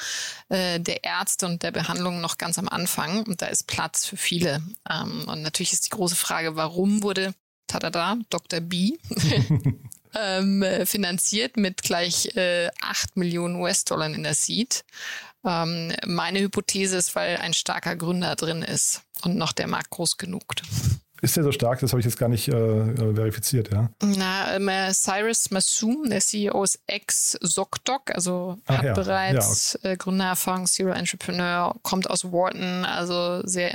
äh, 0.48 0.78
der 0.78 1.02
Ärzte 1.02 1.46
und 1.46 1.62
der 1.62 1.72
Behandlung 1.72 2.20
noch 2.20 2.38
ganz 2.38 2.58
am 2.58 2.68
Anfang 2.68 3.24
und 3.24 3.42
da 3.42 3.46
ist 3.46 3.66
Platz 3.66 4.06
für 4.06 4.16
viele. 4.16 4.62
Ähm, 4.88 5.24
und 5.26 5.42
natürlich 5.42 5.72
ist 5.72 5.86
die 5.86 5.96
große 5.96 6.16
Frage, 6.16 6.54
warum 6.56 7.02
wurde 7.02 7.34
tada, 7.66 8.16
Dr. 8.30 8.60
B 8.60 8.96
ähm, 10.16 10.64
finanziert 10.84 11.56
mit 11.56 11.82
gleich 11.82 12.36
äh, 12.36 12.70
8 12.80 13.16
Millionen 13.16 13.56
US-Dollar 13.56 14.06
in 14.06 14.22
der 14.22 14.34
Seed. 14.34 14.84
Ähm, 15.44 15.92
meine 16.06 16.40
Hypothese 16.40 16.96
ist, 16.96 17.14
weil 17.14 17.36
ein 17.36 17.52
starker 17.52 17.96
Gründer 17.96 18.34
drin 18.36 18.62
ist 18.62 19.02
und 19.22 19.36
noch 19.36 19.52
der 19.52 19.66
Markt 19.66 19.90
groß 19.90 20.16
genug. 20.16 20.42
Ist 21.24 21.38
der 21.38 21.44
so 21.44 21.52
stark? 21.52 21.80
Das 21.80 21.92
habe 21.92 22.00
ich 22.00 22.04
jetzt 22.04 22.18
gar 22.18 22.28
nicht 22.28 22.48
äh, 22.48 22.52
äh 22.52 23.14
verifiziert, 23.14 23.70
ja. 23.72 23.88
Na, 24.02 24.56
ähm, 24.56 24.68
äh, 24.68 24.92
Cyrus 24.92 25.50
Massoum, 25.50 26.10
der 26.10 26.20
CEO 26.20 26.62
ist 26.64 26.80
ex-ZocDoc, 26.86 28.10
also 28.14 28.58
Ach, 28.66 28.76
hat 28.76 28.84
ja. 28.84 28.92
bereits 28.92 29.72
ja, 29.72 29.78
okay. 29.78 29.92
äh, 29.92 29.96
Gründererfahrung, 29.96 30.66
Zero 30.66 30.90
Entrepreneur, 30.90 31.74
kommt 31.82 32.10
aus 32.10 32.24
Wharton, 32.24 32.84
also 32.84 33.40
sehr 33.46 33.72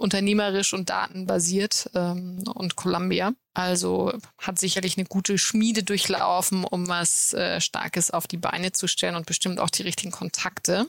unternehmerisch 0.00 0.72
und 0.72 0.88
datenbasiert 0.88 1.90
ähm, 1.94 2.42
und 2.54 2.74
Columbia. 2.76 3.32
Also 3.52 4.12
hat 4.38 4.58
sicherlich 4.58 4.96
eine 4.96 5.06
gute 5.06 5.36
Schmiede 5.36 5.82
durchlaufen, 5.82 6.64
um 6.64 6.88
was 6.88 7.34
äh, 7.34 7.60
Starkes 7.60 8.10
auf 8.10 8.26
die 8.26 8.38
Beine 8.38 8.72
zu 8.72 8.86
stellen 8.86 9.14
und 9.14 9.26
bestimmt 9.26 9.60
auch 9.60 9.68
die 9.68 9.82
richtigen 9.82 10.10
Kontakte, 10.10 10.86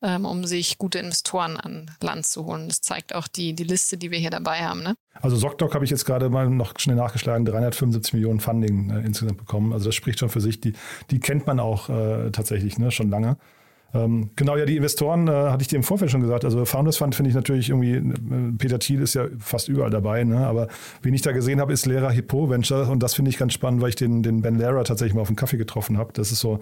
ähm, 0.00 0.24
um 0.24 0.44
sich 0.44 0.78
gute 0.78 0.98
Investoren 1.00 1.56
an 1.56 1.90
Land 2.00 2.26
zu 2.26 2.44
holen. 2.44 2.68
Das 2.68 2.82
zeigt 2.82 3.14
auch 3.14 3.26
die, 3.26 3.54
die 3.54 3.64
Liste, 3.64 3.96
die 3.96 4.12
wir 4.12 4.18
hier 4.18 4.30
dabei 4.30 4.60
haben. 4.60 4.82
Ne? 4.82 4.94
Also 5.14 5.36
ZocDoc 5.36 5.74
habe 5.74 5.84
ich 5.84 5.90
jetzt 5.90 6.04
gerade 6.04 6.28
mal 6.28 6.48
noch 6.48 6.78
schnell 6.78 6.96
nachgeschlagen, 6.96 7.44
375 7.46 8.12
Millionen 8.12 8.38
Funding 8.38 8.90
äh, 8.90 9.00
insgesamt 9.00 9.38
bekommen. 9.38 9.72
Also 9.72 9.86
das 9.86 9.94
spricht 9.96 10.20
schon 10.20 10.28
für 10.28 10.40
sich. 10.40 10.60
Die, 10.60 10.74
die 11.10 11.18
kennt 11.18 11.46
man 11.48 11.58
auch 11.58 11.88
äh, 11.88 12.30
tatsächlich 12.30 12.78
ne, 12.78 12.92
schon 12.92 13.10
lange. 13.10 13.38
Ähm, 13.94 14.30
genau, 14.36 14.56
ja, 14.56 14.66
die 14.66 14.76
Investoren 14.76 15.28
äh, 15.28 15.30
hatte 15.30 15.62
ich 15.62 15.68
dir 15.68 15.76
im 15.76 15.82
Vorfeld 15.82 16.10
schon 16.10 16.20
gesagt. 16.20 16.44
Also 16.44 16.64
Founders 16.64 16.96
Fund 16.96 17.14
finde 17.14 17.30
ich 17.30 17.34
natürlich 17.34 17.70
irgendwie, 17.70 17.94
äh, 17.94 18.52
Peter 18.58 18.78
Thiel 18.78 19.00
ist 19.00 19.14
ja 19.14 19.26
fast 19.38 19.68
überall 19.68 19.90
dabei, 19.90 20.24
ne? 20.24 20.46
aber 20.46 20.68
wen 21.02 21.14
ich 21.14 21.22
da 21.22 21.32
gesehen 21.32 21.60
habe, 21.60 21.72
ist 21.72 21.86
Lehrer 21.86 22.10
Hippo 22.10 22.50
Venture 22.50 22.90
und 22.90 23.02
das 23.02 23.14
finde 23.14 23.30
ich 23.30 23.38
ganz 23.38 23.52
spannend, 23.52 23.80
weil 23.80 23.90
ich 23.90 23.96
den, 23.96 24.22
den 24.22 24.42
Ben 24.42 24.56
Lehrer 24.56 24.84
tatsächlich 24.84 25.14
mal 25.14 25.22
auf 25.22 25.28
einen 25.28 25.36
Kaffee 25.36 25.56
getroffen 25.56 25.98
habe. 25.98 26.12
Das 26.12 26.32
ist 26.32 26.40
so 26.40 26.60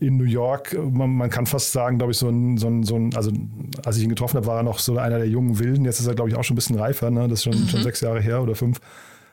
in 0.00 0.16
New 0.16 0.24
York, 0.24 0.76
man, 0.78 1.10
man 1.10 1.30
kann 1.30 1.46
fast 1.46 1.72
sagen, 1.72 1.98
glaube 1.98 2.12
ich, 2.12 2.18
so 2.18 2.28
ein, 2.28 2.58
so, 2.58 2.68
ein, 2.68 2.82
so 2.82 2.96
ein, 2.96 3.14
also 3.14 3.32
als 3.84 3.96
ich 3.96 4.02
ihn 4.02 4.10
getroffen 4.10 4.36
habe, 4.36 4.46
war 4.46 4.58
er 4.58 4.62
noch 4.62 4.78
so 4.78 4.98
einer 4.98 5.18
der 5.18 5.28
jungen 5.28 5.58
Wilden. 5.58 5.84
Jetzt 5.84 6.00
ist 6.00 6.06
er, 6.06 6.14
glaube 6.14 6.28
ich, 6.28 6.36
auch 6.36 6.44
schon 6.44 6.54
ein 6.54 6.56
bisschen 6.56 6.78
reifer, 6.78 7.10
ne? 7.10 7.28
das 7.28 7.38
ist 7.38 7.44
schon, 7.44 7.62
mhm. 7.62 7.68
schon 7.68 7.82
sechs 7.82 8.00
Jahre 8.00 8.20
her 8.20 8.42
oder 8.42 8.54
fünf. 8.54 8.80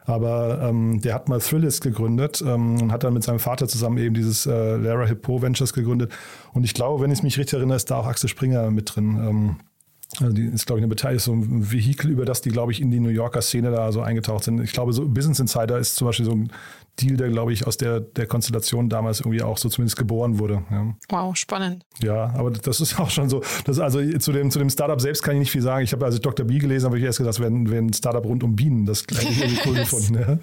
Aber 0.06 0.62
ähm, 0.62 1.02
der 1.02 1.14
hat 1.14 1.30
mal 1.30 1.40
Thrillist 1.40 1.82
gegründet 1.82 2.44
ähm, 2.46 2.82
und 2.82 2.92
hat 2.92 3.04
dann 3.04 3.14
mit 3.14 3.24
seinem 3.24 3.40
Vater 3.40 3.68
zusammen 3.68 3.98
eben 3.98 4.14
dieses 4.14 4.46
äh, 4.46 4.76
Lara 4.76 5.06
Hippo 5.06 5.42
Ventures 5.42 5.74
gegründet. 5.74 6.12
Und 6.54 6.66
ich 6.66 6.74
glaube, 6.74 7.02
wenn 7.02 7.12
ich 7.12 7.24
mich 7.24 7.38
richtig 7.38 7.58
erinnere, 7.58 7.78
ist 7.78 7.90
da 7.90 7.98
auch 7.98 8.08
Axel 8.08 8.30
Springer 8.30 8.70
mit 8.72 8.96
drin. 8.96 9.18
Ähm, 9.18 9.56
also 10.20 10.34
die 10.34 10.46
ist, 10.46 10.66
glaube 10.66 10.80
ich, 10.80 10.84
eine 10.84 10.90
Beteiligung, 10.90 11.20
so 11.20 11.34
ein 11.34 11.72
Vehikel, 11.72 12.12
über 12.12 12.26
das 12.26 12.42
die, 12.42 12.50
glaube 12.50 12.72
ich, 12.72 12.82
in 12.82 12.92
die 12.92 13.00
New 13.00 13.10
Yorker 13.10 13.42
Szene 13.42 13.72
da 13.72 13.92
so 13.92 14.02
eingetaucht 14.02 14.44
sind. 14.44 14.62
Ich 14.62 14.72
glaube, 14.72 14.94
so 14.94 15.08
Business 15.08 15.40
Insider 15.40 15.78
ist 15.80 15.96
zum 15.96 16.08
Beispiel 16.08 16.26
so 16.26 16.34
ein 16.34 16.52
Deal, 17.02 17.18
der, 17.18 17.30
glaube 17.30 17.52
ich, 17.52 17.66
aus 17.66 17.78
der, 17.78 18.02
der 18.02 18.28
Konstellation 18.28 18.88
damals 18.88 19.22
irgendwie 19.22 19.42
auch 19.42 19.58
so 19.58 19.68
zumindest 19.68 19.98
geboren 19.98 20.38
wurde. 20.38 20.64
Ja. 20.70 20.96
Wow, 21.10 21.36
spannend. 21.36 21.84
Ja, 22.04 22.32
aber 22.36 22.52
das 22.52 22.82
ist 22.82 23.00
auch 23.00 23.10
schon 23.10 23.30
so. 23.30 23.42
Das, 23.66 23.80
also 23.80 24.00
zu 24.20 24.32
dem, 24.32 24.52
zu 24.52 24.60
dem 24.60 24.70
Startup 24.70 25.02
selbst 25.02 25.24
kann 25.24 25.34
ich 25.34 25.40
nicht 25.40 25.52
viel 25.52 25.64
sagen. 25.64 25.84
Ich 25.84 25.92
habe 25.92 26.06
also 26.06 26.20
Dr. 26.20 26.46
B 26.46 26.60
gelesen, 26.60 26.86
habe 26.86 27.00
ich 27.00 27.04
erst 27.04 27.18
gesagt, 27.18 27.40
das 27.40 27.42
wäre 27.42 27.52
ein 27.52 27.94
Startup 27.94 28.24
rund 28.24 28.44
um 28.44 28.56
Bienen. 28.56 28.86
Das 28.86 29.02
hätte 29.02 29.28
ich 29.28 29.42
irgendwie 29.42 29.60
cool 29.66 29.76
gefunden. 29.80 30.40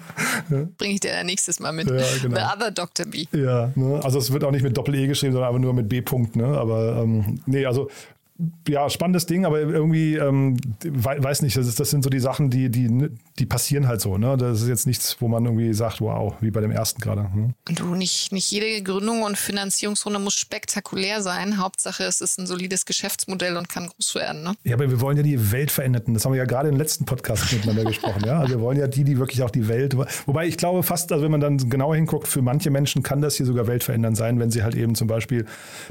Ja. 0.49 0.67
Bringe 0.77 0.93
ich 0.95 0.99
dir 0.99 1.23
nächstes 1.23 1.61
Mal 1.61 1.71
mit. 1.71 1.89
Ja, 1.89 2.03
genau. 2.21 2.35
The 2.35 2.43
other 2.57 2.71
Dr. 2.71 3.05
B. 3.05 3.25
Ja, 3.31 3.71
ne? 3.75 4.01
also 4.03 4.19
es 4.19 4.33
wird 4.33 4.43
auch 4.43 4.51
nicht 4.51 4.63
mit 4.63 4.75
Doppel-E 4.75 5.07
geschrieben, 5.07 5.31
sondern 5.31 5.47
aber 5.47 5.59
nur 5.59 5.73
mit 5.73 5.87
B-Punkt. 5.87 6.35
Ne? 6.35 6.45
Aber 6.45 7.01
ähm, 7.01 7.39
nee, 7.45 7.65
also 7.65 7.89
ja, 8.67 8.89
spannendes 8.89 9.25
Ding, 9.25 9.45
aber 9.45 9.59
irgendwie, 9.59 10.15
ähm, 10.15 10.57
weiß 10.83 11.41
nicht, 11.41 11.57
das, 11.57 11.67
ist, 11.67 11.79
das 11.79 11.89
sind 11.89 12.03
so 12.03 12.09
die 12.09 12.19
Sachen, 12.19 12.49
die, 12.49 12.69
die, 12.69 13.09
die 13.37 13.45
passieren 13.45 13.87
halt 13.87 14.01
so. 14.01 14.17
Ne? 14.17 14.37
Das 14.37 14.61
ist 14.61 14.67
jetzt 14.67 14.87
nichts, 14.87 15.17
wo 15.19 15.27
man 15.27 15.45
irgendwie 15.45 15.73
sagt, 15.73 16.01
wow, 16.01 16.33
wie 16.41 16.51
bei 16.51 16.61
dem 16.61 16.71
ersten 16.71 17.01
gerade. 17.01 17.21
Ne? 17.21 17.53
Du, 17.75 17.95
nicht, 17.95 18.31
nicht 18.31 18.49
jede 18.49 18.81
Gründung 18.81 19.21
und 19.23 19.37
Finanzierungsrunde 19.37 20.19
muss 20.19 20.33
spektakulär 20.33 21.21
sein. 21.21 21.57
Hauptsache, 21.57 22.03
es 22.03 22.21
ist 22.21 22.39
ein 22.39 22.47
solides 22.47 22.85
Geschäftsmodell 22.85 23.57
und 23.57 23.69
kann 23.69 23.87
groß 23.87 24.15
werden. 24.15 24.43
Ne? 24.43 24.53
Ja, 24.63 24.75
aber 24.75 24.89
wir 24.89 25.01
wollen 25.01 25.17
ja 25.17 25.23
die 25.23 25.51
Welt 25.51 25.71
verändern. 25.71 26.13
Das 26.13 26.25
haben 26.25 26.33
wir 26.33 26.39
ja 26.39 26.45
gerade 26.45 26.69
im 26.69 26.77
letzten 26.77 27.05
Podcast 27.05 27.51
miteinander 27.53 27.83
gesprochen. 27.83 28.23
Ja? 28.25 28.39
Also 28.39 28.55
wir 28.55 28.61
wollen 28.61 28.79
ja 28.79 28.87
die, 28.87 29.03
die 29.03 29.19
wirklich 29.19 29.43
auch 29.43 29.51
die 29.51 29.67
Welt. 29.67 29.95
Wobei 30.25 30.47
ich 30.47 30.57
glaube 30.57 30.83
fast, 30.83 31.11
also 31.11 31.23
wenn 31.23 31.31
man 31.31 31.41
dann 31.41 31.69
genauer 31.69 31.95
hinguckt, 31.95 32.27
für 32.27 32.41
manche 32.41 32.71
Menschen 32.71 33.03
kann 33.03 33.21
das 33.21 33.35
hier 33.35 33.45
sogar 33.45 33.67
weltverändernd 33.67 34.17
sein, 34.17 34.39
wenn 34.39 34.49
sie 34.49 34.63
halt 34.63 34.75
eben 34.75 34.95
zum 34.95 35.07
Beispiel 35.07 35.45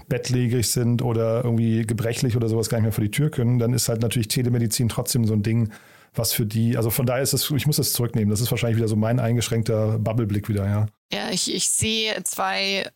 bettlägerig 0.08 0.70
sind 0.70 1.02
oder 1.02 1.44
irgendwie 1.44 1.86
gebrechlich 1.86 2.36
oder 2.40 2.48
sowas 2.48 2.68
gar 2.68 2.78
nicht 2.78 2.84
mehr 2.84 2.92
vor 2.92 3.04
die 3.04 3.10
Tür 3.10 3.30
können, 3.30 3.58
dann 3.58 3.72
ist 3.72 3.88
halt 3.88 4.02
natürlich 4.02 4.28
Telemedizin 4.28 4.88
trotzdem 4.88 5.24
so 5.26 5.34
ein 5.34 5.42
Ding, 5.42 5.70
was 6.14 6.32
für 6.32 6.46
die, 6.46 6.76
also 6.76 6.90
von 6.90 7.06
daher 7.06 7.22
ist 7.22 7.32
es, 7.32 7.50
ich 7.50 7.66
muss 7.66 7.76
das 7.76 7.92
zurücknehmen. 7.92 8.30
Das 8.30 8.40
ist 8.40 8.50
wahrscheinlich 8.50 8.78
wieder 8.78 8.88
so 8.88 8.96
mein 8.96 9.20
eingeschränkter 9.20 9.98
Bubbleblick 9.98 10.48
wieder, 10.48 10.66
ja. 10.66 10.86
Ja, 11.12 11.30
ich, 11.30 11.52
ich 11.54 11.68
sehe 11.68 12.22
zwei 12.24 12.90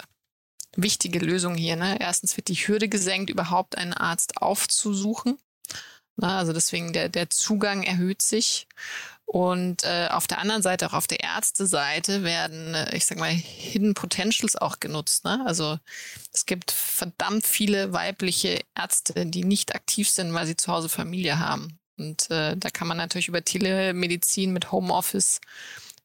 wichtige 0.76 1.20
Lösungen 1.20 1.56
hier. 1.56 1.76
Ne? 1.76 1.98
Erstens 2.00 2.36
wird 2.36 2.48
die 2.48 2.54
Hürde 2.54 2.88
gesenkt, 2.88 3.30
überhaupt 3.30 3.78
einen 3.78 3.92
Arzt 3.92 4.42
aufzusuchen. 4.42 5.38
Na, 6.16 6.38
also 6.38 6.52
deswegen 6.52 6.92
der, 6.92 7.08
der 7.08 7.30
Zugang 7.30 7.82
erhöht 7.82 8.22
sich. 8.22 8.68
Und 9.26 9.84
äh, 9.84 10.08
auf 10.10 10.26
der 10.26 10.38
anderen 10.38 10.62
Seite, 10.62 10.86
auch 10.86 10.92
auf 10.92 11.06
der 11.06 11.20
Ärzteseite, 11.20 12.22
werden, 12.22 12.74
äh, 12.74 12.96
ich 12.96 13.06
sag 13.06 13.18
mal, 13.18 13.30
Hidden 13.30 13.94
Potentials 13.94 14.56
auch 14.56 14.80
genutzt. 14.80 15.24
Ne? 15.24 15.42
Also 15.46 15.78
es 16.32 16.46
gibt 16.46 16.70
verdammt 16.70 17.46
viele 17.46 17.92
weibliche 17.92 18.60
Ärzte, 18.76 19.26
die 19.26 19.44
nicht 19.44 19.74
aktiv 19.74 20.08
sind, 20.08 20.34
weil 20.34 20.46
sie 20.46 20.56
zu 20.56 20.70
Hause 20.70 20.88
Familie 20.88 21.38
haben. 21.38 21.78
Und 21.96 22.30
äh, 22.30 22.56
da 22.56 22.70
kann 22.70 22.88
man 22.88 22.96
natürlich 22.96 23.28
über 23.28 23.44
Telemedizin 23.44 24.52
mit 24.52 24.72
Homeoffice 24.72 25.40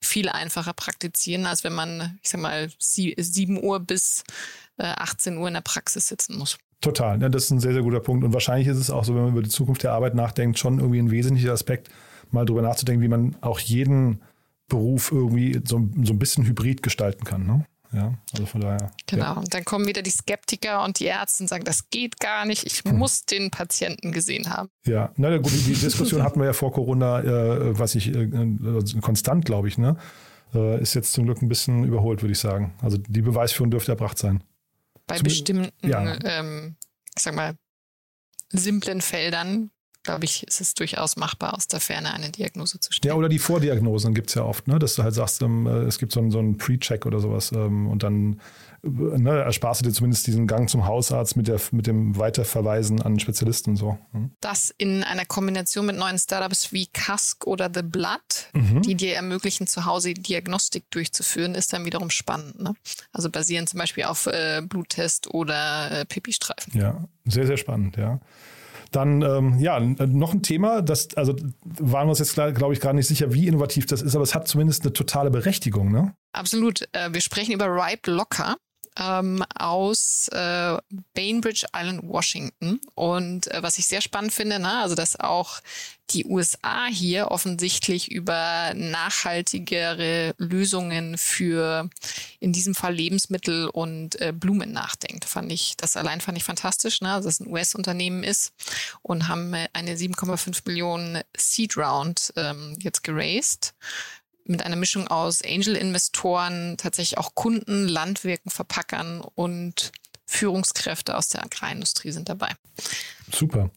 viel 0.02 0.30
einfacher 0.30 0.74
praktizieren, 0.74 1.46
als 1.46 1.64
wenn 1.64 1.74
man, 1.74 2.20
ich 2.22 2.30
sag 2.30 2.40
mal, 2.40 2.72
sie, 2.80 3.16
7 3.18 3.62
Uhr 3.62 3.80
bis 3.80 4.24
äh, 4.78 4.86
18 4.86 5.38
Uhr 5.38 5.48
in 5.48 5.56
der 5.56 5.62
Praxis 5.62 6.08
sitzen 6.08 6.38
muss. 6.38 6.58
Total, 6.82 7.22
ja, 7.22 7.28
das 7.28 7.46
ist 7.46 7.52
ein 7.52 7.60
sehr, 7.60 7.74
sehr 7.74 7.82
guter 7.82 8.00
Punkt. 8.00 8.24
Und 8.24 8.34
wahrscheinlich 8.34 8.68
ist 8.68 8.78
es 8.78 8.90
auch 8.90 9.04
so, 9.04 9.14
wenn 9.14 9.24
man 9.24 9.32
über 9.32 9.42
die 9.42 9.50
Zukunft 9.50 9.84
der 9.84 9.92
Arbeit 9.92 10.16
nachdenkt, 10.16 10.58
schon 10.58 10.80
irgendwie 10.80 11.00
ein 11.00 11.12
wesentlicher 11.12 11.52
Aspekt, 11.52 11.90
mal 12.32 12.46
drüber 12.46 12.62
nachzudenken, 12.62 13.02
wie 13.04 13.08
man 13.08 13.36
auch 13.42 13.60
jeden 13.60 14.22
Beruf 14.68 15.12
irgendwie 15.12 15.62
so, 15.66 15.90
so 16.04 16.14
ein 16.14 16.20
bisschen 16.20 16.46
hybrid 16.46 16.84
gestalten 16.84 17.26
kann. 17.26 17.46
Ne? 17.46 17.66
Ja, 17.92 18.14
also 18.34 18.46
von 18.46 18.62
daher. 18.62 18.92
Genau. 19.08 19.24
Ja. 19.24 19.32
Und 19.34 19.54
dann 19.54 19.66
kommen 19.66 19.88
wieder 19.88 20.04
die 20.04 20.12
Skeptiker 20.12 20.84
und 20.84 21.00
die 21.00 21.06
Ärzte 21.06 21.44
und 21.44 21.48
sagen, 21.48 21.64
das 21.64 21.90
geht 21.90 22.20
gar 22.20 22.46
nicht, 22.46 22.66
ich 22.66 22.84
hm. 22.84 22.98
muss 22.98 23.26
den 23.26 23.50
Patienten 23.50 24.12
gesehen 24.12 24.50
haben. 24.50 24.70
Ja, 24.86 25.12
na 25.18 25.36
gut, 25.38 25.52
die 25.52 25.74
Diskussion 25.74 26.22
hatten 26.24 26.40
wir 26.40 26.46
ja 26.46 26.54
vor 26.54 26.72
Corona, 26.72 27.22
äh, 27.22 27.78
was 27.78 27.96
ich, 27.96 28.14
äh, 28.14 28.24
äh, 28.24 29.00
konstant, 29.02 29.46
glaube 29.46 29.68
ich, 29.68 29.78
ne? 29.78 29.98
Äh, 30.54 30.82
ist 30.82 30.94
jetzt 30.94 31.14
zum 31.14 31.26
Glück 31.26 31.42
ein 31.42 31.50
bisschen 31.50 31.84
überholt, 31.84 32.22
würde 32.22 32.32
ich 32.32 32.40
sagen. 32.40 32.74
Also 32.82 32.98
die 32.98 33.22
Beweisführung 33.22 33.72
dürfte 33.72 33.92
erbracht 33.92 34.18
sein. 34.18 34.44
Bei 35.08 35.16
Zum, 35.16 35.24
bestimmten, 35.24 35.88
ja. 35.88 36.16
ähm, 36.24 36.76
ich 37.16 37.24
sag 37.24 37.36
mal, 37.36 37.56
simplen 38.50 39.02
Feldern 39.02 39.72
glaube 40.04 40.26
ich, 40.26 40.44
ist 40.44 40.62
es 40.62 40.74
durchaus 40.74 41.18
machbar, 41.18 41.56
aus 41.56 41.68
der 41.68 41.80
Ferne 41.80 42.14
eine 42.14 42.30
Diagnose 42.30 42.80
zu 42.80 42.92
stellen. 42.92 43.12
Ja, 43.14 43.18
oder 43.18 43.30
die 43.30 43.40
Vordiagnosen 43.40 44.14
gibt 44.14 44.30
es 44.30 44.36
ja 44.36 44.44
oft, 44.44 44.68
ne? 44.68 44.80
dass 44.80 44.96
du 44.96 45.04
halt 45.04 45.14
sagst, 45.14 45.42
ähm, 45.42 45.68
äh, 45.68 45.82
es 45.84 46.00
gibt 46.00 46.12
so 46.12 46.20
einen, 46.20 46.32
so 46.32 46.40
einen 46.40 46.58
Pre-Check 46.58 47.06
oder 47.06 47.20
sowas 47.20 47.52
ähm, 47.52 47.88
und 47.88 48.04
dann 48.04 48.40
ne, 48.82 49.42
ersparst 49.44 49.82
du 49.82 49.86
dir 49.86 49.94
zumindest 49.94 50.28
diesen 50.28 50.48
Gang 50.48 50.70
zum 50.70 50.86
Hausarzt 50.86 51.36
mit, 51.36 51.48
der, 51.48 51.60
mit 51.72 51.88
dem 51.88 52.18
Weiterverweisen 52.18 53.02
an 53.02 53.20
Spezialisten 53.20 53.72
und 53.72 53.76
so. 53.76 53.98
Hm? 54.12 54.32
Das 54.40 54.74
in 54.78 55.04
einer 55.04 55.26
Kombination 55.26 55.86
mit 55.86 55.98
neuen 55.98 56.18
Startups 56.18 56.72
wie 56.72 56.88
Cask 56.88 57.46
oder 57.46 57.70
The 57.74 57.82
Blood, 57.82 58.50
mhm. 58.54 58.82
die 58.82 58.96
dir 58.96 59.16
ermöglichen, 59.16 59.68
zu 59.68 59.86
Hause 59.86 60.14
Diagnostik 60.14 60.90
durchzuführen, 60.92 61.56
ist 61.56 61.74
dann 61.74 61.86
wiederum 61.86 62.10
spannend. 62.10 62.60
Ne? 62.60 62.74
Also 63.12 63.30
basieren 63.30 63.68
zum 63.68 63.80
Beispiel 63.80 64.06
auf 64.06 64.28
äh, 64.28 64.62
Bluttest 64.64 65.34
oder 65.34 65.92
äh, 65.92 66.06
Pipistreifen. 66.06 66.80
Ja, 66.80 67.04
sehr, 67.26 67.48
sehr 67.48 67.58
spannend, 67.58 67.98
ja. 67.98 68.20
Dann, 68.92 69.22
ähm, 69.22 69.60
ja, 69.60 69.80
noch 69.80 70.34
ein 70.34 70.42
Thema, 70.42 70.82
das, 70.82 71.16
also 71.16 71.36
waren 71.64 72.08
wir 72.08 72.12
uns 72.12 72.20
jetzt, 72.20 72.34
glaube 72.34 72.74
ich, 72.74 72.80
gar 72.80 72.94
nicht 72.94 73.08
sicher, 73.08 73.34
wie 73.34 73.48
innovativ 73.48 73.86
das 73.86 74.02
ist, 74.02 74.16
aber 74.16 74.24
es 74.24 74.34
hat 74.34 74.48
zumindest 74.48 74.84
eine 74.84 74.94
totale 74.94 75.30
Berechtigung, 75.30 75.92
ne? 75.92 76.14
Absolut. 76.34 76.88
Äh, 76.92 77.14
wir 77.14 77.22
sprechen 77.22 77.54
über 77.54 77.68
Ripe 77.68 78.12
Locker 78.12 78.58
ähm, 78.98 79.44
aus 79.58 80.28
äh, 80.32 80.78
Bainbridge 81.14 81.66
Island, 81.76 82.02
Washington. 82.04 82.80
Und 82.96 83.48
äh, 83.52 83.62
was 83.64 83.78
ich 83.78 83.88
sehr 83.88 84.02
spannend 84.02 84.34
finde, 84.34 84.60
ne, 84.60 84.80
also 84.80 84.96
dass 84.96 85.20
auch 85.20 85.60
die 86.12 86.26
USA 86.26 86.88
hier 86.88 87.32
offensichtlich 87.32 88.12
über 88.12 88.74
nachhaltigere 88.76 90.34
Lösungen 90.38 91.18
für 91.18 91.90
in 92.40 92.54
diesem 92.54 92.76
Fall 92.76 92.94
Lebensmittel 92.94 93.68
und 93.68 94.20
äh, 94.22 94.34
Blumen 94.34 94.72
nachdenkt. 94.72 95.26
Fand 95.26 95.52
ich, 95.52 95.76
das 95.78 95.98
allein 95.98 96.22
fand 96.22 96.38
ich 96.38 96.44
fantastisch, 96.44 97.02
ne? 97.02 97.14
Also, 97.14 97.28
dass 97.28 97.36
es 97.36 97.46
ein 97.46 97.52
US-Unternehmen 97.52 98.24
ist 98.24 98.54
und 99.02 99.28
haben 99.28 99.54
äh, 99.54 99.68
eine 99.74 99.96
7,5 99.96 100.62
Millionen 100.66 101.22
Seed 101.38 101.78
Round 101.78 102.34
ähm, 102.36 102.76
jetzt 102.80 103.04
geraced 103.04 103.74
mit 104.46 104.64
einer 104.64 104.76
Mischung 104.76 105.08
aus 105.08 105.44
Angel-Investoren, 105.44 106.76
tatsächlich 106.78 107.20
auch 107.20 107.36
Kunden, 107.36 107.88
Landwirken, 107.88 108.50
Verpackern 108.50 109.22
und 109.22 109.92
Führungskräfte 110.26 111.16
aus 111.16 111.30
der 111.30 111.44
Agrarindustrie 111.44 112.12
sind 112.12 112.30
dabei. 112.30 112.50
Super. 113.32 113.70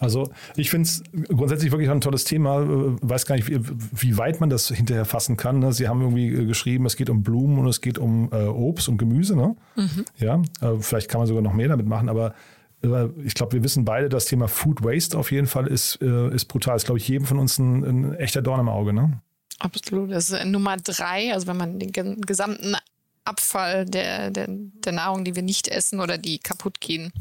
Also 0.00 0.32
ich 0.56 0.70
finde 0.70 0.88
es 0.88 1.02
grundsätzlich 1.28 1.70
wirklich 1.70 1.90
ein 1.90 2.00
tolles 2.00 2.24
Thema. 2.24 2.62
Äh, 2.62 2.96
weiß 3.02 3.26
gar 3.26 3.36
nicht, 3.36 3.48
wie, 3.48 3.60
wie, 3.92 4.16
weit 4.16 4.40
man 4.40 4.48
das 4.48 4.68
hinterher 4.68 5.04
fassen 5.04 5.36
kann. 5.36 5.58
Ne? 5.58 5.72
Sie 5.72 5.88
haben 5.88 6.00
irgendwie 6.00 6.28
äh, 6.28 6.46
geschrieben, 6.46 6.86
es 6.86 6.96
geht 6.96 7.10
um 7.10 7.22
Blumen 7.22 7.58
und 7.58 7.68
es 7.68 7.82
geht 7.82 7.98
um 7.98 8.30
äh, 8.32 8.46
Obst 8.46 8.88
und 8.88 8.96
Gemüse. 8.96 9.36
Ne? 9.36 9.54
Mhm. 9.76 10.04
Ja, 10.18 10.42
vielleicht 10.80 11.10
kann 11.10 11.20
man 11.20 11.28
sogar 11.28 11.42
noch 11.42 11.52
mehr 11.52 11.68
damit 11.68 11.86
machen, 11.86 12.08
aber 12.08 12.34
ich 12.82 13.34
glaube, 13.34 13.52
wir 13.52 13.62
wissen 13.62 13.84
beide, 13.84 14.08
das 14.08 14.24
Thema 14.24 14.48
Food 14.48 14.82
Waste 14.82 15.18
auf 15.18 15.30
jeden 15.32 15.46
Fall 15.46 15.66
ist, 15.66 15.96
ist 15.96 16.46
brutal. 16.46 16.76
Das 16.76 16.84
ist, 16.84 16.86
glaube 16.86 16.98
ich, 16.98 17.06
jedem 17.06 17.26
von 17.26 17.38
uns 17.38 17.58
ein, 17.58 17.84
ein 17.84 18.14
echter 18.14 18.40
Dorn 18.40 18.58
im 18.58 18.70
Auge. 18.70 18.94
Ne? 18.94 19.20
Absolut. 19.58 20.10
Das 20.10 20.30
ist 20.30 20.46
Nummer 20.46 20.78
drei. 20.78 21.30
Also 21.34 21.46
wenn 21.46 21.58
man 21.58 21.78
den 21.78 21.92
gesamten 22.22 22.74
Abfall 23.24 23.84
der, 23.84 24.30
der, 24.30 24.46
der 24.48 24.92
Nahrung, 24.92 25.24
die 25.24 25.36
wir 25.36 25.42
nicht 25.42 25.68
essen 25.68 26.00
oder 26.00 26.16
die 26.16 26.38
kaputt 26.38 26.80
gehen, 26.80 27.12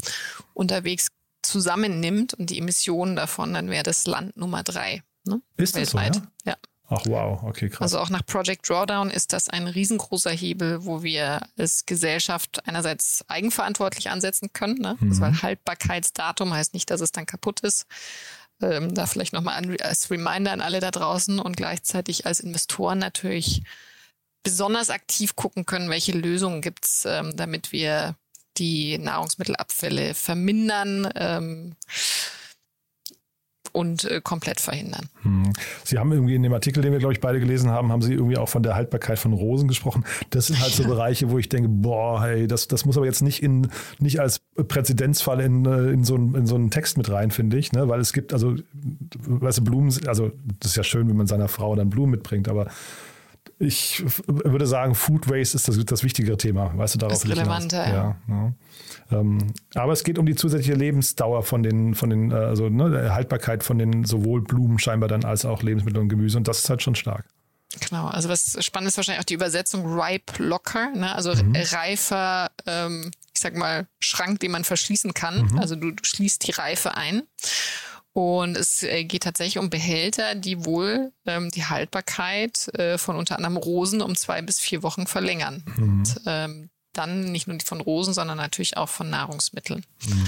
unterwegs 0.53 1.09
zusammennimmt 1.41 2.34
und 2.34 2.50
die 2.50 2.60
Emissionen 2.60 3.15
davon, 3.15 3.53
dann 3.53 3.69
wäre 3.69 3.84
das 3.84 4.05
Land 4.05 4.38
Nummer 4.38 4.63
drei. 4.63 5.03
Ne? 5.25 5.41
Ist 5.58 5.75
weltweit. 5.75 6.15
das 6.15 6.24
so, 6.24 6.29
ja? 6.46 6.51
ja? 6.51 6.58
Ach 6.91 7.01
wow, 7.05 7.43
okay, 7.43 7.69
krass. 7.69 7.81
Also 7.81 8.00
auch 8.00 8.10
nach 8.10 8.25
Project 8.25 8.67
Drawdown 8.67 9.12
ist 9.12 9.31
das 9.31 9.48
ein 9.48 9.67
riesengroßer 9.67 10.31
Hebel, 10.31 10.86
wo 10.86 11.03
wir 11.03 11.41
als 11.55 11.86
Gesellschaft 11.86 12.67
einerseits 12.67 13.24
eigenverantwortlich 13.27 14.10
ansetzen 14.10 14.51
können. 14.53 14.79
Ne? 14.79 14.98
Mhm. 15.00 15.10
Also 15.10 15.22
weil 15.22 15.41
Haltbarkeitsdatum 15.41 16.51
heißt 16.51 16.74
nicht, 16.74 16.89
dass 16.89 17.01
es 17.01 17.12
dann 17.12 17.27
kaputt 17.27 17.60
ist, 17.60 17.86
ähm, 18.62 18.96
da 18.96 19.05
vielleicht 19.05 19.34
nochmal 19.34 19.63
als 19.81 20.10
Reminder 20.10 20.51
an 20.51 20.62
alle 20.62 20.79
da 20.79 20.89
draußen 20.89 21.38
und 21.39 21.55
gleichzeitig 21.58 22.25
als 22.25 22.39
Investoren 22.39 22.98
natürlich 22.98 23.62
besonders 24.41 24.89
aktiv 24.89 25.36
gucken 25.36 25.67
können, 25.67 25.89
welche 25.89 26.13
Lösungen 26.13 26.62
gibt's, 26.62 27.05
ähm, 27.05 27.36
damit 27.36 27.72
wir 27.72 28.15
die 28.59 28.97
Nahrungsmittelabfälle 28.97 30.13
vermindern. 30.13 31.09
Ähm, 31.15 31.75
und 33.71 34.05
äh, 34.05 34.21
komplett 34.21 34.59
verhindern. 34.59 35.09
Hm. 35.21 35.53
Sie 35.83 35.97
haben 35.97 36.11
irgendwie 36.11 36.35
in 36.35 36.43
dem 36.43 36.53
Artikel, 36.53 36.81
den 36.81 36.91
wir, 36.91 36.99
glaube 36.99 37.13
ich, 37.13 37.19
beide 37.19 37.39
gelesen 37.39 37.69
haben, 37.69 37.91
haben 37.91 38.01
Sie 38.01 38.13
irgendwie 38.13 38.37
auch 38.37 38.49
von 38.49 38.63
der 38.63 38.75
Haltbarkeit 38.75 39.19
von 39.19 39.33
Rosen 39.33 39.67
gesprochen. 39.67 40.05
Das 40.29 40.47
sind 40.47 40.59
halt 40.59 40.73
so 40.73 40.83
Bereiche, 40.87 41.29
wo 41.29 41.37
ich 41.37 41.49
denke, 41.49 41.69
boah, 41.69 42.21
hey, 42.23 42.47
das, 42.47 42.67
das 42.67 42.85
muss 42.85 42.97
aber 42.97 43.05
jetzt 43.05 43.21
nicht 43.21 43.43
in 43.43 43.69
nicht 43.99 44.19
als 44.19 44.41
Präzedenzfall 44.55 45.39
in, 45.41 45.65
äh, 45.65 45.91
in, 45.91 46.03
so, 46.03 46.15
einen, 46.15 46.35
in 46.35 46.45
so 46.47 46.55
einen 46.55 46.71
Text 46.71 46.97
mit 46.97 47.09
rein, 47.11 47.31
finde 47.31 47.57
ich, 47.57 47.71
ne? 47.71 47.87
Weil 47.87 47.99
es 47.99 48.13
gibt, 48.13 48.33
also, 48.33 48.55
weißt 49.25 49.59
du, 49.59 49.63
Blumen, 49.63 49.93
also 50.07 50.31
das 50.59 50.71
ist 50.71 50.77
ja 50.77 50.83
schön, 50.83 51.07
wenn 51.09 51.17
man 51.17 51.27
seiner 51.27 51.47
Frau 51.47 51.75
dann 51.75 51.89
Blumen 51.89 52.11
mitbringt, 52.11 52.47
aber 52.47 52.67
ich 53.60 54.04
würde 54.26 54.65
sagen, 54.65 54.95
Food 54.95 55.30
Waste 55.30 55.58
ist 55.58 55.67
das, 55.67 55.78
das 55.86 56.04
wichtigere 56.04 56.38
Thema. 56.38 56.72
Weißt 56.78 56.95
du, 56.95 57.00
darauf 57.00 57.24
ist 57.24 57.30
relevanter, 57.30 57.88
ja. 57.88 57.93
ja, 57.93 58.15
ja. 58.30 58.54
Ähm, 59.12 59.54
aber 59.76 59.91
es 59.91 60.06
geht 60.06 60.17
um 60.17 60.26
die 60.26 60.36
zusätzliche 60.36 60.76
Lebensdauer 60.76 61.43
von 61.43 61.62
den, 61.62 61.93
von 61.93 62.10
den, 62.10 62.32
äh, 62.32 62.36
also 62.36 62.69
ne, 62.69 63.13
Haltbarkeit 63.13 63.63
von 63.63 63.78
den 63.78 64.06
sowohl 64.06 64.41
Blumen 64.41 64.80
scheinbar 64.80 65.10
dann 65.10 65.26
als 65.26 65.45
auch 65.45 65.62
Lebensmittel 65.62 66.02
und 66.02 66.08
Gemüse. 66.08 66.38
Und 66.38 66.48
das 66.48 66.60
ist 66.60 66.69
halt 66.69 66.82
schon 66.82 66.95
stark. 66.95 67.26
Genau, 67.88 68.08
also 68.08 68.30
was 68.30 68.58
spannend 68.63 68.88
ist 68.88 68.98
wahrscheinlich 68.98 69.22
auch 69.22 69.26
die 69.26 69.36
Übersetzung 69.36 70.00
ripe 70.00 70.41
locker, 70.41 70.89
ne? 70.91 71.13
also 71.13 71.36
mhm. 71.36 71.56
reifer, 71.56 72.50
ähm, 72.65 73.12
ich 73.34 73.41
sag 73.41 73.56
mal, 73.56 73.88
Schrank, 74.00 74.39
den 74.39 74.52
man 74.52 74.63
verschließen 74.63 75.13
kann. 75.13 75.50
Mhm. 75.52 75.60
Also 75.60 75.76
du, 75.76 75.91
du 75.91 76.04
schließt 76.04 76.48
die 76.48 76.52
Reife 76.52 76.95
ein. 76.95 77.24
Und 78.19 78.58
es 78.58 78.84
äh, 78.84 79.05
geht 79.05 79.23
tatsächlich 79.23 79.60
um 79.60 79.69
Behälter, 79.69 80.36
die 80.36 80.65
wohl 80.65 81.13
ähm, 81.25 81.51
die 81.51 81.63
Haltbarkeit 81.63 82.67
äh, 82.77 82.97
von 82.97 83.15
unter 83.15 83.38
anderem 83.38 83.55
Rosen 83.55 84.01
um 84.01 84.13
zwei 84.13 84.41
bis 84.41 84.60
vier 84.60 84.84
Wochen 84.84 85.08
verlängern. 85.08 85.63
Mhm. 85.77 85.84
Und, 85.84 86.21
ähm, 86.25 86.69
dann 86.91 87.32
nicht 87.32 87.47
nur 87.47 87.58
von 87.63 87.79
Rosen, 87.79 88.13
sondern 88.13 88.36
natürlich 88.36 88.75
auch 88.75 88.89
von 88.89 89.10
Nahrungsmitteln. 89.10 89.86
Mhm. 90.05 90.25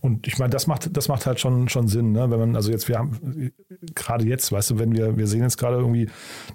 Und 0.00 0.26
ich 0.26 0.38
meine, 0.38 0.48
das 0.48 0.66
macht, 0.66 0.96
das 0.96 1.08
macht 1.08 1.26
halt 1.26 1.38
schon, 1.38 1.68
schon 1.68 1.86
Sinn, 1.86 2.12
ne? 2.12 2.30
Wenn 2.30 2.40
man, 2.40 2.56
also 2.56 2.70
jetzt, 2.70 2.88
wir 2.88 2.96
haben, 2.96 3.52
gerade 3.94 4.24
jetzt, 4.24 4.50
weißt 4.50 4.70
du, 4.70 4.78
wenn 4.78 4.96
wir, 4.96 5.18
wir 5.18 5.26
sehen 5.26 5.42
jetzt 5.42 5.58
gerade 5.58 5.76
irgendwie, 5.76 6.08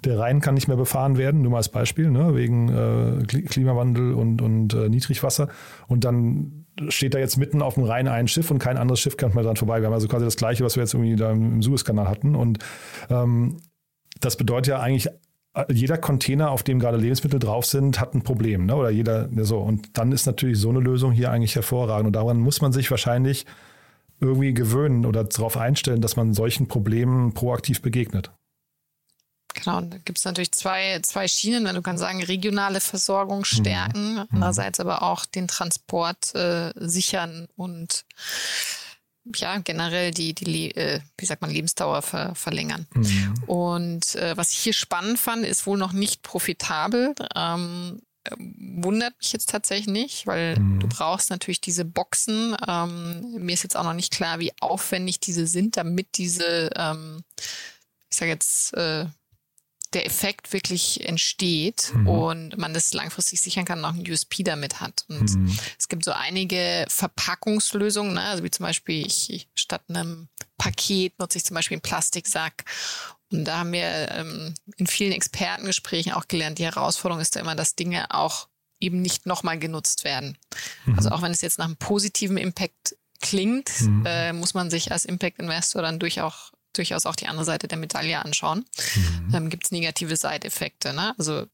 der 0.04 0.18
Rhein 0.18 0.40
kann 0.40 0.54
nicht 0.54 0.66
mehr 0.66 0.76
befahren 0.76 1.18
werden, 1.18 1.42
nur 1.42 1.52
mal 1.52 1.58
als 1.58 1.68
Beispiel, 1.68 2.10
ne? 2.10 2.34
Wegen 2.34 2.68
äh, 2.68 3.24
Klimawandel 3.26 4.12
und, 4.12 4.42
und 4.42 4.74
äh, 4.74 4.88
Niedrigwasser. 4.88 5.50
Und 5.86 6.02
dann 6.02 6.65
steht 6.88 7.14
da 7.14 7.18
jetzt 7.18 7.36
mitten 7.36 7.62
auf 7.62 7.74
dem 7.74 7.84
Rhein 7.84 8.08
ein 8.08 8.28
Schiff 8.28 8.50
und 8.50 8.58
kein 8.58 8.76
anderes 8.76 9.00
Schiff 9.00 9.16
kann 9.16 9.34
mal 9.34 9.44
dran 9.44 9.56
vorbei. 9.56 9.80
Wir 9.80 9.86
haben 9.86 9.94
also 9.94 10.08
quasi 10.08 10.24
das 10.24 10.36
Gleiche, 10.36 10.64
was 10.64 10.76
wir 10.76 10.82
jetzt 10.82 10.94
irgendwie 10.94 11.16
da 11.16 11.30
im 11.30 11.62
Suezkanal 11.62 12.08
hatten. 12.08 12.34
Und 12.34 12.58
ähm, 13.10 13.58
das 14.20 14.36
bedeutet 14.36 14.68
ja 14.68 14.80
eigentlich, 14.80 15.08
jeder 15.70 15.96
Container, 15.96 16.50
auf 16.50 16.62
dem 16.62 16.78
gerade 16.78 16.98
Lebensmittel 16.98 17.40
drauf 17.40 17.64
sind, 17.64 17.98
hat 17.98 18.14
ein 18.14 18.22
Problem, 18.22 18.66
ne? 18.66 18.76
Oder 18.76 18.90
jeder 18.90 19.28
so. 19.44 19.58
Und 19.58 19.96
dann 19.96 20.12
ist 20.12 20.26
natürlich 20.26 20.58
so 20.58 20.68
eine 20.68 20.80
Lösung 20.80 21.12
hier 21.12 21.30
eigentlich 21.30 21.54
hervorragend. 21.54 22.08
Und 22.08 22.12
daran 22.12 22.38
muss 22.38 22.60
man 22.60 22.72
sich 22.72 22.90
wahrscheinlich 22.90 23.46
irgendwie 24.20 24.52
gewöhnen 24.52 25.06
oder 25.06 25.24
darauf 25.24 25.56
einstellen, 25.56 26.00
dass 26.02 26.16
man 26.16 26.34
solchen 26.34 26.68
Problemen 26.68 27.32
proaktiv 27.32 27.80
begegnet. 27.80 28.32
Genau, 29.56 29.78
und 29.78 29.90
da 29.90 29.98
gibt 29.98 30.18
es 30.18 30.24
natürlich 30.24 30.52
zwei, 30.52 31.00
zwei 31.02 31.28
Schienen. 31.28 31.74
Du 31.74 31.82
kannst 31.82 32.00
sagen, 32.00 32.22
regionale 32.22 32.80
Versorgung 32.80 33.40
mhm. 33.40 33.44
stärken, 33.44 34.14
mhm. 34.14 34.28
andererseits 34.30 34.80
aber 34.80 35.02
auch 35.02 35.24
den 35.24 35.48
Transport 35.48 36.34
äh, 36.34 36.72
sichern 36.76 37.48
und 37.56 38.04
ja, 39.34 39.58
generell 39.58 40.12
die, 40.12 40.34
die 40.34 40.70
äh, 40.76 41.00
wie 41.18 41.26
sagt 41.26 41.42
man, 41.42 41.50
Lebensdauer 41.50 42.02
ver, 42.02 42.34
verlängern. 42.34 42.86
Mhm. 42.94 43.34
Und 43.46 44.14
äh, 44.14 44.36
was 44.36 44.52
ich 44.52 44.58
hier 44.58 44.72
spannend 44.72 45.18
fand, 45.18 45.44
ist 45.44 45.66
wohl 45.66 45.78
noch 45.78 45.92
nicht 45.92 46.22
profitabel. 46.22 47.14
Ähm, 47.34 48.00
wundert 48.38 49.16
mich 49.18 49.32
jetzt 49.32 49.50
tatsächlich 49.50 49.88
nicht, 49.88 50.26
weil 50.26 50.58
mhm. 50.58 50.80
du 50.80 50.88
brauchst 50.88 51.30
natürlich 51.30 51.60
diese 51.60 51.84
Boxen. 51.84 52.56
Ähm, 52.68 53.34
mir 53.38 53.54
ist 53.54 53.62
jetzt 53.62 53.76
auch 53.76 53.84
noch 53.84 53.94
nicht 53.94 54.12
klar, 54.12 54.38
wie 54.38 54.52
aufwendig 54.60 55.20
diese 55.20 55.46
sind, 55.46 55.76
damit 55.76 56.18
diese, 56.18 56.70
ähm, 56.76 57.22
ich 58.10 58.16
sage 58.16 58.30
jetzt, 58.30 58.74
äh, 58.74 59.06
der 59.94 60.06
Effekt 60.06 60.52
wirklich 60.52 61.06
entsteht 61.06 61.92
mhm. 61.94 62.08
und 62.08 62.58
man 62.58 62.74
das 62.74 62.92
langfristig 62.92 63.40
sichern 63.40 63.64
kann 63.64 63.78
und 63.78 63.84
auch 63.84 63.94
ein 63.94 64.10
USP 64.10 64.42
damit 64.42 64.80
hat. 64.80 65.04
Und 65.08 65.34
mhm. 65.34 65.58
es 65.78 65.88
gibt 65.88 66.04
so 66.04 66.12
einige 66.12 66.84
Verpackungslösungen, 66.88 68.14
ne? 68.14 68.22
also 68.22 68.44
wie 68.44 68.50
zum 68.50 68.64
Beispiel 68.64 69.06
ich, 69.06 69.48
statt 69.54 69.82
einem 69.88 70.28
Paket 70.58 71.18
nutze 71.18 71.38
ich 71.38 71.44
zum 71.44 71.54
Beispiel 71.54 71.76
einen 71.76 71.82
Plastiksack. 71.82 72.64
Und 73.30 73.44
da 73.44 73.58
haben 73.58 73.72
wir 73.72 74.10
ähm, 74.12 74.54
in 74.76 74.86
vielen 74.86 75.12
Expertengesprächen 75.12 76.12
auch 76.12 76.28
gelernt, 76.28 76.58
die 76.58 76.64
Herausforderung 76.64 77.20
ist 77.20 77.36
da 77.36 77.40
immer, 77.40 77.56
dass 77.56 77.74
Dinge 77.74 78.14
auch 78.14 78.48
eben 78.78 79.02
nicht 79.02 79.26
nochmal 79.26 79.58
genutzt 79.58 80.04
werden. 80.04 80.38
Mhm. 80.84 80.96
Also 80.96 81.10
auch 81.10 81.22
wenn 81.22 81.32
es 81.32 81.40
jetzt 81.40 81.58
nach 81.58 81.64
einem 81.64 81.76
positiven 81.76 82.36
Impact 82.36 82.96
klingt, 83.20 83.70
mhm. 83.80 84.04
äh, 84.06 84.32
muss 84.32 84.54
man 84.54 84.70
sich 84.70 84.92
als 84.92 85.04
Impact-Investor 85.04 85.82
dann 85.82 85.98
durchaus 85.98 86.52
durchaus 86.78 87.06
auch 87.06 87.16
die 87.16 87.26
andere 87.26 87.44
Seite 87.44 87.68
der 87.68 87.78
Medaille 87.78 88.22
anschauen. 88.24 88.64
Mhm. 88.94 89.34
Ähm, 89.34 89.50
Gibt 89.50 89.64
es 89.64 89.70
negative 89.70 90.16
Side-Effekte. 90.16 90.92
Ne? 90.92 91.14
Also 91.18 91.46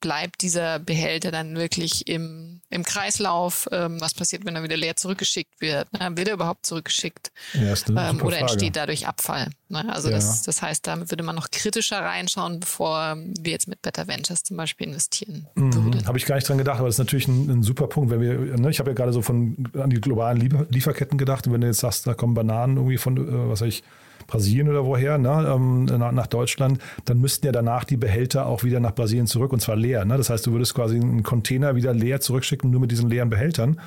bleibt 0.00 0.42
dieser 0.42 0.78
Behälter 0.78 1.30
dann 1.30 1.56
wirklich 1.56 2.06
im, 2.06 2.60
im 2.70 2.84
Kreislauf? 2.84 3.68
Ähm, 3.72 4.00
was 4.00 4.14
passiert, 4.14 4.44
wenn 4.44 4.54
er 4.54 4.62
wieder 4.62 4.76
leer 4.76 4.96
zurückgeschickt 4.96 5.60
wird? 5.60 5.92
Ne? 5.92 6.16
Wird 6.16 6.28
er 6.28 6.34
überhaupt 6.34 6.66
zurückgeschickt? 6.66 7.32
Ja, 7.54 7.74
ähm, 8.08 8.22
oder 8.22 8.38
entsteht 8.38 8.76
dadurch 8.76 9.06
Abfall? 9.06 9.50
Ne? 9.68 9.92
Also 9.92 10.08
Ja. 10.08 10.14
das, 10.16 10.42
das 10.42 10.62
heißt, 10.62 10.86
da 10.86 11.10
würde 11.10 11.22
man 11.24 11.34
noch 11.34 11.50
kritischer 11.50 12.00
reinschauen, 12.00 12.60
bevor 12.60 13.16
wir 13.16 13.52
jetzt 13.52 13.66
mit 13.68 13.82
Better 13.82 14.06
Ventures 14.06 14.42
zum 14.44 14.56
Beispiel 14.56 14.86
investieren 14.86 15.48
würden. 15.54 15.90
Mhm. 15.90 16.06
Habe 16.06 16.18
ich 16.18 16.26
gar 16.26 16.36
nicht 16.36 16.48
dran 16.48 16.58
gedacht, 16.58 16.78
aber 16.78 16.86
das 16.88 16.94
ist 16.94 17.00
natürlich 17.00 17.26
ein, 17.28 17.50
ein 17.50 17.62
super 17.62 17.88
Punkt, 17.88 18.10
wenn 18.10 18.20
wir, 18.20 18.56
ne, 18.56 18.70
ich 18.70 18.78
habe 18.78 18.90
ja 18.90 18.94
gerade 18.94 19.12
so 19.12 19.22
von 19.22 19.68
an 19.74 19.90
die 19.90 20.00
globalen 20.00 20.38
Liefer 20.38 20.66
Lieferketten 20.70 21.18
gedacht 21.18 21.46
und 21.46 21.52
wenn 21.52 21.60
du 21.60 21.66
jetzt 21.66 21.80
sagst, 21.80 22.06
da 22.06 22.14
kommen 22.14 22.34
Bananen 22.34 22.76
irgendwie 22.76 22.98
von, 22.98 23.16
äh, 23.16 23.50
was 23.50 23.60
weiß 23.62 23.68
ich, 23.68 23.82
Brasilien 24.28 24.68
oder 24.68 24.84
woher, 24.84 25.18
ne, 25.18 25.52
ähm, 25.52 25.86
nach, 25.86 26.12
nach 26.12 26.26
Deutschland, 26.28 26.80
dann 27.06 27.18
müssten 27.18 27.46
ja 27.46 27.50
danach 27.50 27.82
die 27.82 27.96
Behälter 27.96 28.46
auch 28.46 28.62
wieder 28.62 28.78
nach 28.78 28.94
Brasilien 28.94 29.26
zurück 29.26 29.52
und 29.52 29.60
zwar 29.60 29.74
leer. 29.74 30.04
Ne? 30.04 30.16
Das 30.16 30.30
heißt, 30.30 30.46
du 30.46 30.52
würdest 30.52 30.74
quasi 30.74 30.96
einen 30.96 31.24
Container 31.24 31.74
wieder 31.74 31.92
leer 31.92 32.20
zurückschicken, 32.20 32.70
nur 32.70 32.80
mit 32.80 32.92
diesen 32.92 33.08
leeren 33.08 33.30
Behältern. 33.30 33.80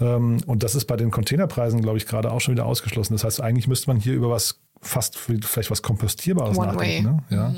Ähm, 0.00 0.38
und 0.46 0.62
das 0.62 0.74
ist 0.74 0.86
bei 0.86 0.96
den 0.96 1.10
Containerpreisen, 1.10 1.80
glaube 1.80 1.98
ich, 1.98 2.06
gerade 2.06 2.32
auch 2.32 2.40
schon 2.40 2.52
wieder 2.52 2.66
ausgeschlossen. 2.66 3.14
Das 3.14 3.24
heißt, 3.24 3.40
eigentlich 3.40 3.68
müsste 3.68 3.88
man 3.88 3.98
hier 3.98 4.14
über 4.14 4.28
was 4.28 4.60
fast 4.82 5.16
vielleicht 5.16 5.70
was 5.70 5.82
Kompostierbares 5.82 6.58
One 6.58 6.72
nachdenken. 6.72 7.06
way. 7.06 7.12
Ne? 7.12 7.22
Ja. 7.30 7.54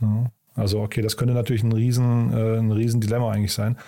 Ja. 0.00 0.30
Also 0.54 0.80
okay, 0.80 1.02
das 1.02 1.16
könnte 1.16 1.34
natürlich 1.34 1.62
ein 1.62 1.72
riesen, 1.72 2.32
äh, 2.32 2.58
ein 2.58 2.72
riesen 2.72 3.00
Dilemma 3.00 3.30
eigentlich 3.30 3.52
sein. 3.52 3.78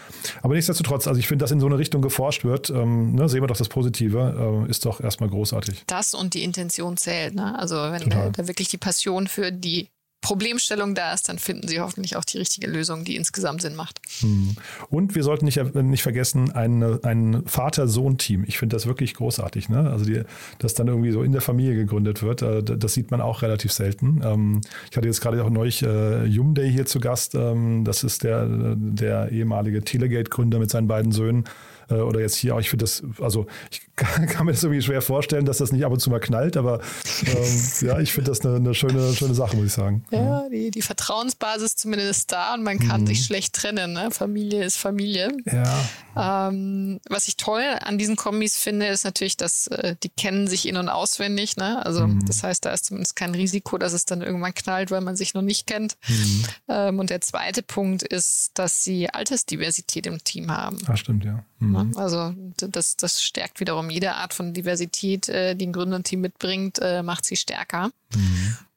Aber 0.42 0.54
nichtsdestotrotz, 0.54 1.06
also 1.06 1.18
ich 1.20 1.28
finde, 1.28 1.42
dass 1.42 1.50
in 1.50 1.60
so 1.60 1.66
eine 1.66 1.78
Richtung 1.78 2.00
geforscht 2.00 2.44
wird, 2.44 2.70
ähm, 2.70 3.14
ne, 3.14 3.28
sehen 3.28 3.42
wir 3.42 3.48
doch 3.48 3.56
das 3.56 3.68
Positive, 3.68 4.64
äh, 4.66 4.70
ist 4.70 4.86
doch 4.86 5.00
erstmal 5.00 5.28
großartig. 5.28 5.84
Das 5.86 6.14
und 6.14 6.34
die 6.34 6.42
Intention 6.42 6.96
zählt. 6.96 7.34
Ne? 7.34 7.58
Also 7.58 7.76
wenn 7.76 8.08
da, 8.08 8.30
da 8.30 8.48
wirklich 8.48 8.68
die 8.68 8.78
Passion 8.78 9.26
für 9.26 9.52
die 9.52 9.88
Problemstellung 10.24 10.94
da 10.94 11.12
ist, 11.12 11.28
dann 11.28 11.38
finden 11.38 11.68
sie 11.68 11.80
hoffentlich 11.80 12.16
auch 12.16 12.24
die 12.24 12.38
richtige 12.38 12.66
Lösung, 12.66 13.04
die 13.04 13.14
insgesamt 13.14 13.60
Sinn 13.60 13.76
macht. 13.76 14.00
Hm. 14.20 14.56
Und 14.88 15.14
wir 15.14 15.22
sollten 15.22 15.44
nicht, 15.44 15.74
nicht 15.74 16.02
vergessen, 16.02 16.50
ein, 16.52 16.82
ein 17.04 17.42
Vater-Sohn-Team. 17.46 18.44
Ich 18.48 18.58
finde 18.58 18.74
das 18.74 18.86
wirklich 18.86 19.12
großartig. 19.12 19.68
Ne? 19.68 19.90
Also, 19.90 20.06
die, 20.06 20.22
dass 20.58 20.72
dann 20.72 20.88
irgendwie 20.88 21.12
so 21.12 21.22
in 21.22 21.32
der 21.32 21.42
Familie 21.42 21.74
gegründet 21.74 22.22
wird, 22.22 22.40
äh, 22.40 22.62
das 22.62 22.94
sieht 22.94 23.10
man 23.10 23.20
auch 23.20 23.42
relativ 23.42 23.70
selten. 23.70 24.22
Ähm, 24.24 24.62
ich 24.90 24.96
hatte 24.96 25.06
jetzt 25.06 25.20
gerade 25.20 25.44
auch 25.44 25.50
neulich 25.50 25.82
äh, 25.82 26.24
Jumday 26.24 26.72
hier 26.72 26.86
zu 26.86 27.00
Gast. 27.00 27.34
Ähm, 27.34 27.84
das 27.84 28.02
ist 28.02 28.24
der, 28.24 28.46
der 28.76 29.30
ehemalige 29.30 29.82
Telegate-Gründer 29.82 30.58
mit 30.58 30.70
seinen 30.70 30.88
beiden 30.88 31.12
Söhnen. 31.12 31.44
Äh, 31.90 31.94
Oder 31.94 32.20
jetzt 32.20 32.36
hier 32.36 32.54
auch, 32.54 32.60
ich 32.60 32.70
finde 32.70 32.84
das, 32.84 33.02
also 33.20 33.46
ich 33.70 33.82
kann, 33.96 34.26
kann 34.28 34.46
mir 34.46 34.52
das 34.52 34.62
irgendwie 34.62 34.82
schwer 34.82 35.02
vorstellen, 35.02 35.44
dass 35.44 35.58
das 35.58 35.72
nicht 35.72 35.84
ab 35.84 35.92
und 35.92 36.00
zu 36.00 36.10
mal 36.10 36.20
knallt, 36.20 36.56
aber 36.56 36.80
ähm, 37.26 37.60
ja, 37.88 37.98
ich 38.00 38.12
finde 38.12 38.30
das 38.30 38.40
eine, 38.44 38.56
eine 38.56 38.74
schöne, 38.74 39.12
schöne 39.14 39.34
Sache, 39.34 39.56
muss 39.56 39.66
ich 39.66 39.72
sagen. 39.72 40.04
Ja, 40.10 40.48
die, 40.48 40.70
die 40.70 40.82
Vertrauensbasis 40.82 41.76
zumindest 41.76 42.10
ist 42.10 42.32
da 42.32 42.54
und 42.54 42.62
man 42.62 42.78
kann 42.78 43.02
Mhm. 43.02 43.06
sich 43.08 43.24
schlecht 43.24 43.54
trennen. 43.54 43.92
Ne? 43.92 44.08
Familie 44.10 44.64
ist 44.64 44.76
Familie. 44.76 45.32
Ja, 45.46 45.78
Ähm, 46.16 47.00
was 47.08 47.28
ich 47.28 47.36
toll 47.36 47.62
an 47.80 47.98
diesen 47.98 48.16
Kombis 48.16 48.56
finde, 48.56 48.86
ist 48.86 49.04
natürlich, 49.04 49.36
dass 49.36 49.66
äh, 49.68 49.96
die 50.02 50.08
kennen 50.08 50.46
sich 50.48 50.66
in- 50.68 50.76
und 50.76 50.88
auswendig. 50.88 51.56
Ne? 51.56 51.84
Also 51.84 52.06
Mhm. 52.06 52.24
das 52.26 52.42
heißt, 52.42 52.64
da 52.64 52.72
ist 52.72 52.86
zumindest 52.86 53.16
kein 53.16 53.34
Risiko, 53.34 53.78
dass 53.78 53.92
es 53.92 54.04
dann 54.04 54.22
irgendwann 54.22 54.54
knallt, 54.54 54.90
weil 54.90 55.00
man 55.00 55.16
sich 55.16 55.34
noch 55.34 55.42
nicht 55.42 55.66
kennt. 55.66 55.96
Mhm. 56.08 56.44
Ähm, 56.68 56.98
und 56.98 57.10
der 57.10 57.20
zweite 57.20 57.62
Punkt 57.62 58.02
ist, 58.02 58.52
dass 58.54 58.84
sie 58.84 59.08
Altersdiversität 59.10 60.06
im 60.06 60.22
Team 60.22 60.50
haben. 60.50 60.78
ah, 60.86 60.96
stimmt, 60.96 61.24
ja. 61.24 61.44
Mhm. 61.58 61.72
Ne? 61.72 61.90
Also 61.96 62.34
das, 62.56 62.96
das 62.96 63.22
stärkt 63.22 63.60
wiederum 63.60 63.90
jede 63.90 64.14
Art 64.14 64.34
von 64.34 64.52
Diversität, 64.54 65.28
äh, 65.28 65.54
die 65.54 65.66
ein 65.66 65.72
Gründerteam 65.72 66.20
mitbringt, 66.20 66.78
äh, 66.80 67.02
macht 67.02 67.24
sie 67.24 67.36
stärker. 67.36 67.90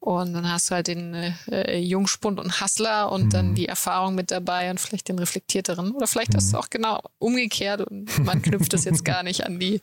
Mhm. 0.08 0.14
Und 0.14 0.34
dann 0.34 0.52
hast 0.52 0.70
du 0.70 0.76
halt 0.76 0.88
den 0.88 1.14
äh, 1.52 1.78
Jungspund 1.78 2.40
und 2.40 2.62
Hustler 2.62 3.12
und 3.12 3.26
Mhm. 3.26 3.30
dann 3.30 3.56
die 3.56 3.68
Erfahrung 3.68 4.16
mit 4.16 4.32
dabei 4.32 4.70
und 4.72 4.80
vielleicht 4.80 5.10
den 5.10 5.20
reflektierteren. 5.20 5.92
Oder 5.92 6.08
vielleicht 6.08 6.34
ist 6.34 6.46
es 6.46 6.52
Mhm. 6.54 6.60
auch 6.60 6.70
genau 6.70 7.02
umgekehrt 7.20 7.82
und 7.82 8.24
man 8.26 8.42
knüpft 8.42 8.74
es 8.74 8.86
jetzt 8.86 9.04
gar 9.06 9.24
nicht 9.24 9.46
an 9.46 9.60
die, 9.60 9.82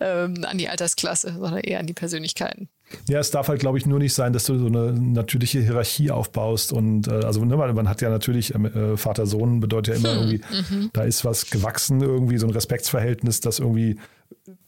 ähm, 0.00 0.44
an 0.48 0.58
die 0.58 0.68
Altersklasse, 0.68 1.32
sondern 1.38 1.60
eher 1.60 1.80
an 1.80 1.86
die 1.86 1.92
Persönlichkeiten. 1.92 2.68
Ja, 3.08 3.20
es 3.20 3.30
darf 3.30 3.48
halt, 3.48 3.60
glaube 3.60 3.78
ich, 3.78 3.86
nur 3.86 3.98
nicht 3.98 4.12
sein, 4.12 4.34
dass 4.34 4.44
du 4.44 4.58
so 4.58 4.66
eine 4.66 4.92
natürliche 4.92 5.60
Hierarchie 5.60 6.10
aufbaust. 6.10 6.72
Und 6.72 7.08
äh, 7.08 7.24
also 7.24 7.42
ne, 7.44 7.56
man 7.56 7.88
hat 7.88 8.02
ja 8.02 8.10
natürlich, 8.10 8.54
ähm, 8.54 8.66
äh, 8.66 8.96
Vater-Sohn 8.98 9.60
bedeutet 9.60 9.94
ja 9.94 10.00
immer 10.00 10.14
irgendwie, 10.14 10.42
da 10.92 11.02
ist 11.04 11.24
was 11.24 11.48
gewachsen, 11.50 12.02
irgendwie 12.02 12.36
so 12.38 12.46
ein 12.46 12.52
Respektsverhältnis, 12.52 13.40
das 13.40 13.60
irgendwie 13.60 13.98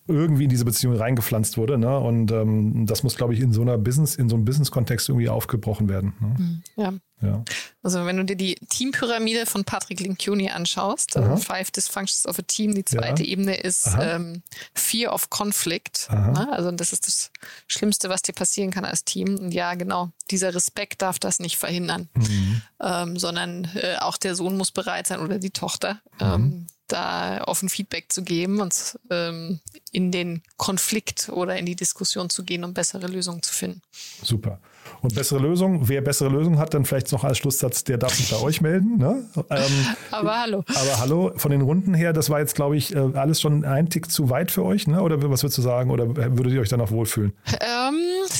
irgendwie 0.07 0.45
in 0.45 0.51
diese 0.51 0.65
Beziehung 0.65 0.97
reingepflanzt 0.97 1.57
wurde. 1.57 1.79
Ne? 1.79 1.99
Und 1.99 2.31
ähm, 2.31 2.87
das 2.87 3.03
muss, 3.03 3.17
glaube 3.17 3.35
ich, 3.35 3.41
in 3.41 3.53
so 3.53 3.63
einer 3.63 3.79
Business, 3.79 4.15
in 4.15 4.29
so 4.29 4.37
einem 4.37 4.45
Business-Kontext 4.45 5.09
irgendwie 5.09 5.29
aufgebrochen 5.29 5.89
werden. 5.89 6.13
Ne? 6.21 6.63
Ja. 6.83 6.93
Ja. 7.23 7.43
Also 7.83 8.05
wenn 8.05 8.19
du 8.19 8.25
dir 8.25 8.37
die 8.37 8.57
Teampyramide 8.69 9.47
von 9.47 9.65
Patrick 9.65 10.01
Lincioni 10.01 10.51
anschaust, 10.51 11.17
Aha. 11.17 11.31
also 11.31 11.43
Five 11.43 11.71
Dysfunctions 11.71 12.27
of 12.27 12.39
a 12.39 12.43
Team, 12.43 12.75
die 12.75 12.85
zweite 12.85 13.23
Ja. 13.23 13.29
Ebene 13.31 13.55
ist 13.57 13.87
Aha. 13.87 14.17
ähm, 14.17 14.43
Fear 14.75 15.15
of 15.15 15.31
Conflict. 15.31 16.09
Aha. 16.11 16.33
Ne? 16.33 16.53
Also 16.53 16.71
das 16.73 16.93
ist 16.93 17.07
das 17.07 17.31
Schlimmste, 17.67 18.11
was 18.11 18.21
dir 18.21 18.35
passieren 18.35 18.71
kann 18.73 18.85
als 18.85 19.05
Team. 19.05 19.39
Und 19.39 19.53
ja, 19.53 19.75
genau, 19.75 20.11
dieser 20.31 20.55
Respekt 20.55 21.01
darf 21.01 21.19
das 21.19 21.39
nicht 21.39 21.57
verhindern, 21.57 22.09
Mhm. 22.15 22.63
ähm, 22.83 23.19
sondern 23.19 23.65
äh, 23.75 23.97
auch 24.01 24.19
der 24.19 24.35
Sohn 24.35 24.59
muss 24.59 24.71
bereit 24.73 25.07
sein 25.07 25.21
oder 25.21 25.39
die 25.39 25.51
Tochter, 25.51 26.03
Mhm. 26.21 26.67
Da 26.89 27.43
offen 27.45 27.69
Feedback 27.69 28.13
zu 28.13 28.23
geben 28.23 28.61
und 28.61 28.99
ähm, 29.11 29.61
in 29.93 30.13
den 30.13 30.43
Konflikt 30.57 31.31
oder 31.31 31.57
in 31.57 31.67
die 31.67 31.77
Diskussion 31.77 32.31
zu 32.31 32.45
gehen, 32.45 32.65
um 32.65 32.75
bessere 32.75 33.07
Lösungen 33.07 33.43
zu 33.43 33.53
finden. 33.53 33.81
Super. 34.23 34.61
Und 35.01 35.15
bessere 35.15 35.39
Lösung, 35.39 35.89
wer 35.89 36.01
bessere 36.01 36.29
Lösung 36.29 36.59
hat, 36.59 36.75
dann 36.75 36.85
vielleicht 36.85 37.13
noch 37.13 37.25
als 37.25 37.39
Schlusssatz, 37.39 37.85
der 37.85 37.99
darf 37.99 38.15
sich 38.15 38.31
bei 38.31 38.41
euch 38.41 38.61
melden. 38.61 38.99
Ne? 38.99 39.25
Ähm, 39.51 39.87
Aber 40.11 40.41
hallo. 40.41 40.65
Aber 40.67 40.99
hallo, 40.99 41.33
von 41.37 41.51
den 41.51 41.61
Runden 41.61 41.95
her, 41.95 42.13
das 42.13 42.31
war 42.31 42.41
jetzt, 42.41 42.55
glaube 42.55 42.77
ich, 42.77 42.95
äh, 42.95 42.99
alles 43.15 43.41
schon 43.41 43.65
ein 43.65 43.89
Tick 43.89 44.11
zu 44.11 44.31
weit 44.31 44.51
für 44.51 44.65
euch, 44.65 44.87
ne? 44.87 45.03
Oder 45.03 45.19
was 45.31 45.43
würdest 45.43 45.59
du 45.59 45.63
sagen? 45.63 45.91
Oder 45.91 46.17
würdet 46.17 46.53
ihr 46.53 46.61
euch 46.61 46.69
dann 46.69 46.81
noch 46.81 46.91
wohlfühlen? 46.91 47.33
Ähm, 47.61 47.95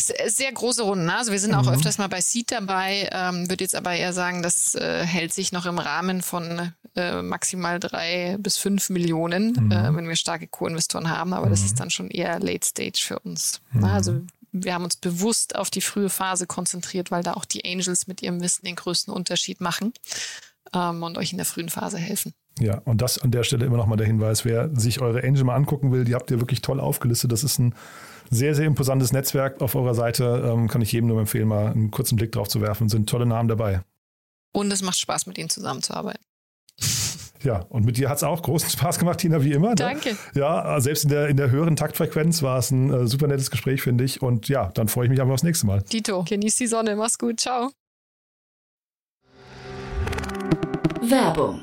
sehr, 0.07 0.31
sehr 0.31 0.53
große 0.53 0.83
Runden. 0.83 1.07
ne? 1.07 1.17
Also 1.17 1.33
wir 1.33 1.39
sind 1.39 1.55
auch 1.55 1.69
öfters 1.69 1.99
mal 1.99 2.09
bei 2.09 2.21
Seed 2.21 2.53
dabei. 2.53 3.09
Ähm, 3.13 3.49
Würde 3.49 3.65
jetzt 3.65 3.75
aber 3.75 3.95
eher 3.95 4.13
sagen, 4.13 4.43
das 4.43 4.75
äh, 4.75 5.05
hält 5.05 5.33
sich 5.33 5.53
noch 5.53 5.67
im 5.67 5.79
Rahmen 5.79 6.23
von 6.23 6.73
äh, 6.97 7.23
maximal 7.23 7.81
drei 7.81 8.37
bis 8.39 8.57
fünf 8.57 8.91
Millionen, 8.91 9.71
äh, 9.71 9.95
wenn 9.95 10.09
wir 10.09 10.17
starke 10.17 10.47
Co-Investoren 10.47 11.09
haben. 11.09 11.33
Aber 11.33 11.49
das 11.49 11.65
ist 11.65 11.81
dann 11.81 11.91
schon 11.91 12.11
eher 12.11 12.39
Late 12.41 12.67
Stage 12.67 13.03
für 13.05 13.19
uns. 13.19 13.61
ne? 13.73 13.91
Also 13.91 14.21
wir 14.53 14.73
haben 14.73 14.85
uns 14.85 14.97
bewusst 14.97 15.57
auf 15.57 15.69
die 15.69 15.81
frühe 15.81 16.09
Phase 16.09 16.47
konzentriert, 16.47 17.11
weil 17.11 17.23
da 17.23 17.35
auch 17.35 17.45
die 17.45 17.65
Angels 17.65 18.07
mit 18.07 18.23
ihrem 18.23 18.41
Wissen 18.41 18.65
den 18.65 18.77
größten 18.77 19.13
Unterschied 19.13 19.61
machen 19.61 19.93
ähm, 20.73 21.03
und 21.03 21.19
euch 21.19 21.33
in 21.33 21.39
der 21.39 21.47
frühen 21.47 21.69
Phase 21.69 21.99
helfen. 21.99 22.33
Ja, 22.61 22.79
und 22.85 23.03
das 23.03 23.19
an 23.19 23.33
der 23.33 23.43
Stelle 23.43 23.67
immer 23.67 23.77
noch 23.77 23.87
mal 23.87 23.97
der 23.97 24.07
Hinweis, 24.07 24.45
wer 24.45 24.71
sich 24.79 25.01
eure 25.01 25.25
Angel 25.25 25.43
mal 25.43 25.57
angucken 25.57 25.91
will, 25.91 26.05
die 26.05 26.15
habt 26.15 26.31
ihr 26.31 26.39
wirklich 26.39 26.63
toll 26.63 26.79
aufgelistet. 26.79 27.33
Das 27.33 27.43
ist 27.43 27.59
ein 27.59 27.75
sehr, 28.35 28.55
sehr 28.55 28.67
imposantes 28.67 29.13
Netzwerk 29.13 29.61
auf 29.63 29.75
eurer 29.75 29.95
Seite. 29.95 30.43
Ähm, 30.47 30.69
kann 30.69 30.83
ich 30.83 30.93
jedem 30.93 31.09
nur 31.09 31.21
empfehlen, 31.21 31.49
mal 31.49 31.69
einen 31.73 31.91
kurzen 31.91 32.17
Blick 32.17 32.33
drauf 32.33 32.49
zu 32.49 32.61
werfen. 32.61 32.89
Sind 32.89 33.09
tolle 33.09 33.27
Namen 33.27 33.49
dabei. 33.49 33.83
Und 34.53 34.73
es 34.73 34.83
macht 34.83 34.99
Spaß, 34.99 35.27
mit 35.27 35.39
ihnen 35.39 35.51
zusammenzuarbeiten. 35.51 36.25
Ja, 37.43 37.59
und 37.69 37.85
mit 37.85 37.99
dir 37.99 38.09
hat 38.09 38.17
es 38.17 38.23
auch 38.23 38.41
großen 38.41 38.71
Spaß 38.71 38.99
gemacht, 38.99 39.19
Tina, 39.19 39.45
wie 39.45 39.53
immer. 39.53 39.69
ne? 39.69 39.75
Danke. 39.75 40.17
Ja, 40.35 40.81
selbst 40.81 41.05
in 41.05 41.11
der, 41.11 41.29
in 41.29 41.37
der 41.37 41.51
höheren 41.51 41.77
Taktfrequenz 41.77 42.43
war 42.43 42.59
es 42.59 42.71
ein 42.71 42.91
äh, 42.91 43.07
super 43.07 43.27
nettes 43.27 43.51
Gespräch, 43.51 43.83
finde 43.83 44.03
ich. 44.03 44.23
Und 44.23 44.49
ja, 44.49 44.71
dann 44.73 44.89
freue 44.89 45.05
ich 45.05 45.11
mich 45.11 45.21
einfach 45.21 45.35
aufs 45.35 45.43
nächste 45.43 45.67
Mal. 45.67 45.83
Dito, 45.83 46.25
genieß 46.25 46.57
die 46.57 46.67
Sonne. 46.67 46.97
Mach's 46.97 47.19
gut. 47.19 47.41
Ciao. 47.41 47.71
Werbung. 51.03 51.63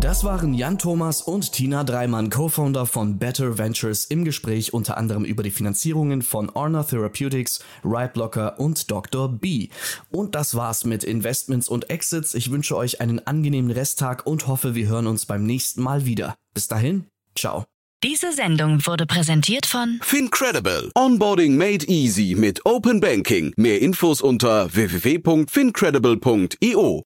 Das 0.00 0.24
waren 0.24 0.54
Jan 0.54 0.78
Thomas 0.78 1.20
und 1.20 1.52
Tina 1.52 1.84
Dreimann, 1.84 2.30
Co-Founder 2.30 2.86
von 2.86 3.18
Better 3.18 3.58
Ventures, 3.58 4.06
im 4.06 4.24
Gespräch 4.24 4.72
unter 4.72 4.96
anderem 4.96 5.26
über 5.26 5.42
die 5.42 5.50
Finanzierungen 5.50 6.22
von 6.22 6.48
Orna 6.48 6.84
Therapeutics, 6.84 7.62
Rightblocker 7.84 8.58
und 8.58 8.90
Dr. 8.90 9.28
B. 9.28 9.68
Und 10.10 10.34
das 10.34 10.54
war's 10.54 10.86
mit 10.86 11.04
Investments 11.04 11.68
und 11.68 11.90
Exits. 11.90 12.32
Ich 12.32 12.50
wünsche 12.50 12.78
euch 12.78 13.02
einen 13.02 13.26
angenehmen 13.26 13.70
Resttag 13.70 14.26
und 14.26 14.46
hoffe, 14.46 14.74
wir 14.74 14.88
hören 14.88 15.06
uns 15.06 15.26
beim 15.26 15.44
nächsten 15.44 15.82
Mal 15.82 16.06
wieder. 16.06 16.34
Bis 16.54 16.66
dahin, 16.66 17.04
Ciao. 17.36 17.66
Diese 18.02 18.32
Sendung 18.32 18.86
wurde 18.86 19.04
präsentiert 19.04 19.66
von 19.66 20.00
Fincredible. 20.02 20.90
Onboarding 20.94 21.58
made 21.58 21.84
easy 21.86 22.34
mit 22.34 22.64
Open 22.64 23.00
Banking. 23.00 23.52
Mehr 23.56 23.82
Infos 23.82 24.22
unter 24.22 24.74
www.fincredible.io. 24.74 27.04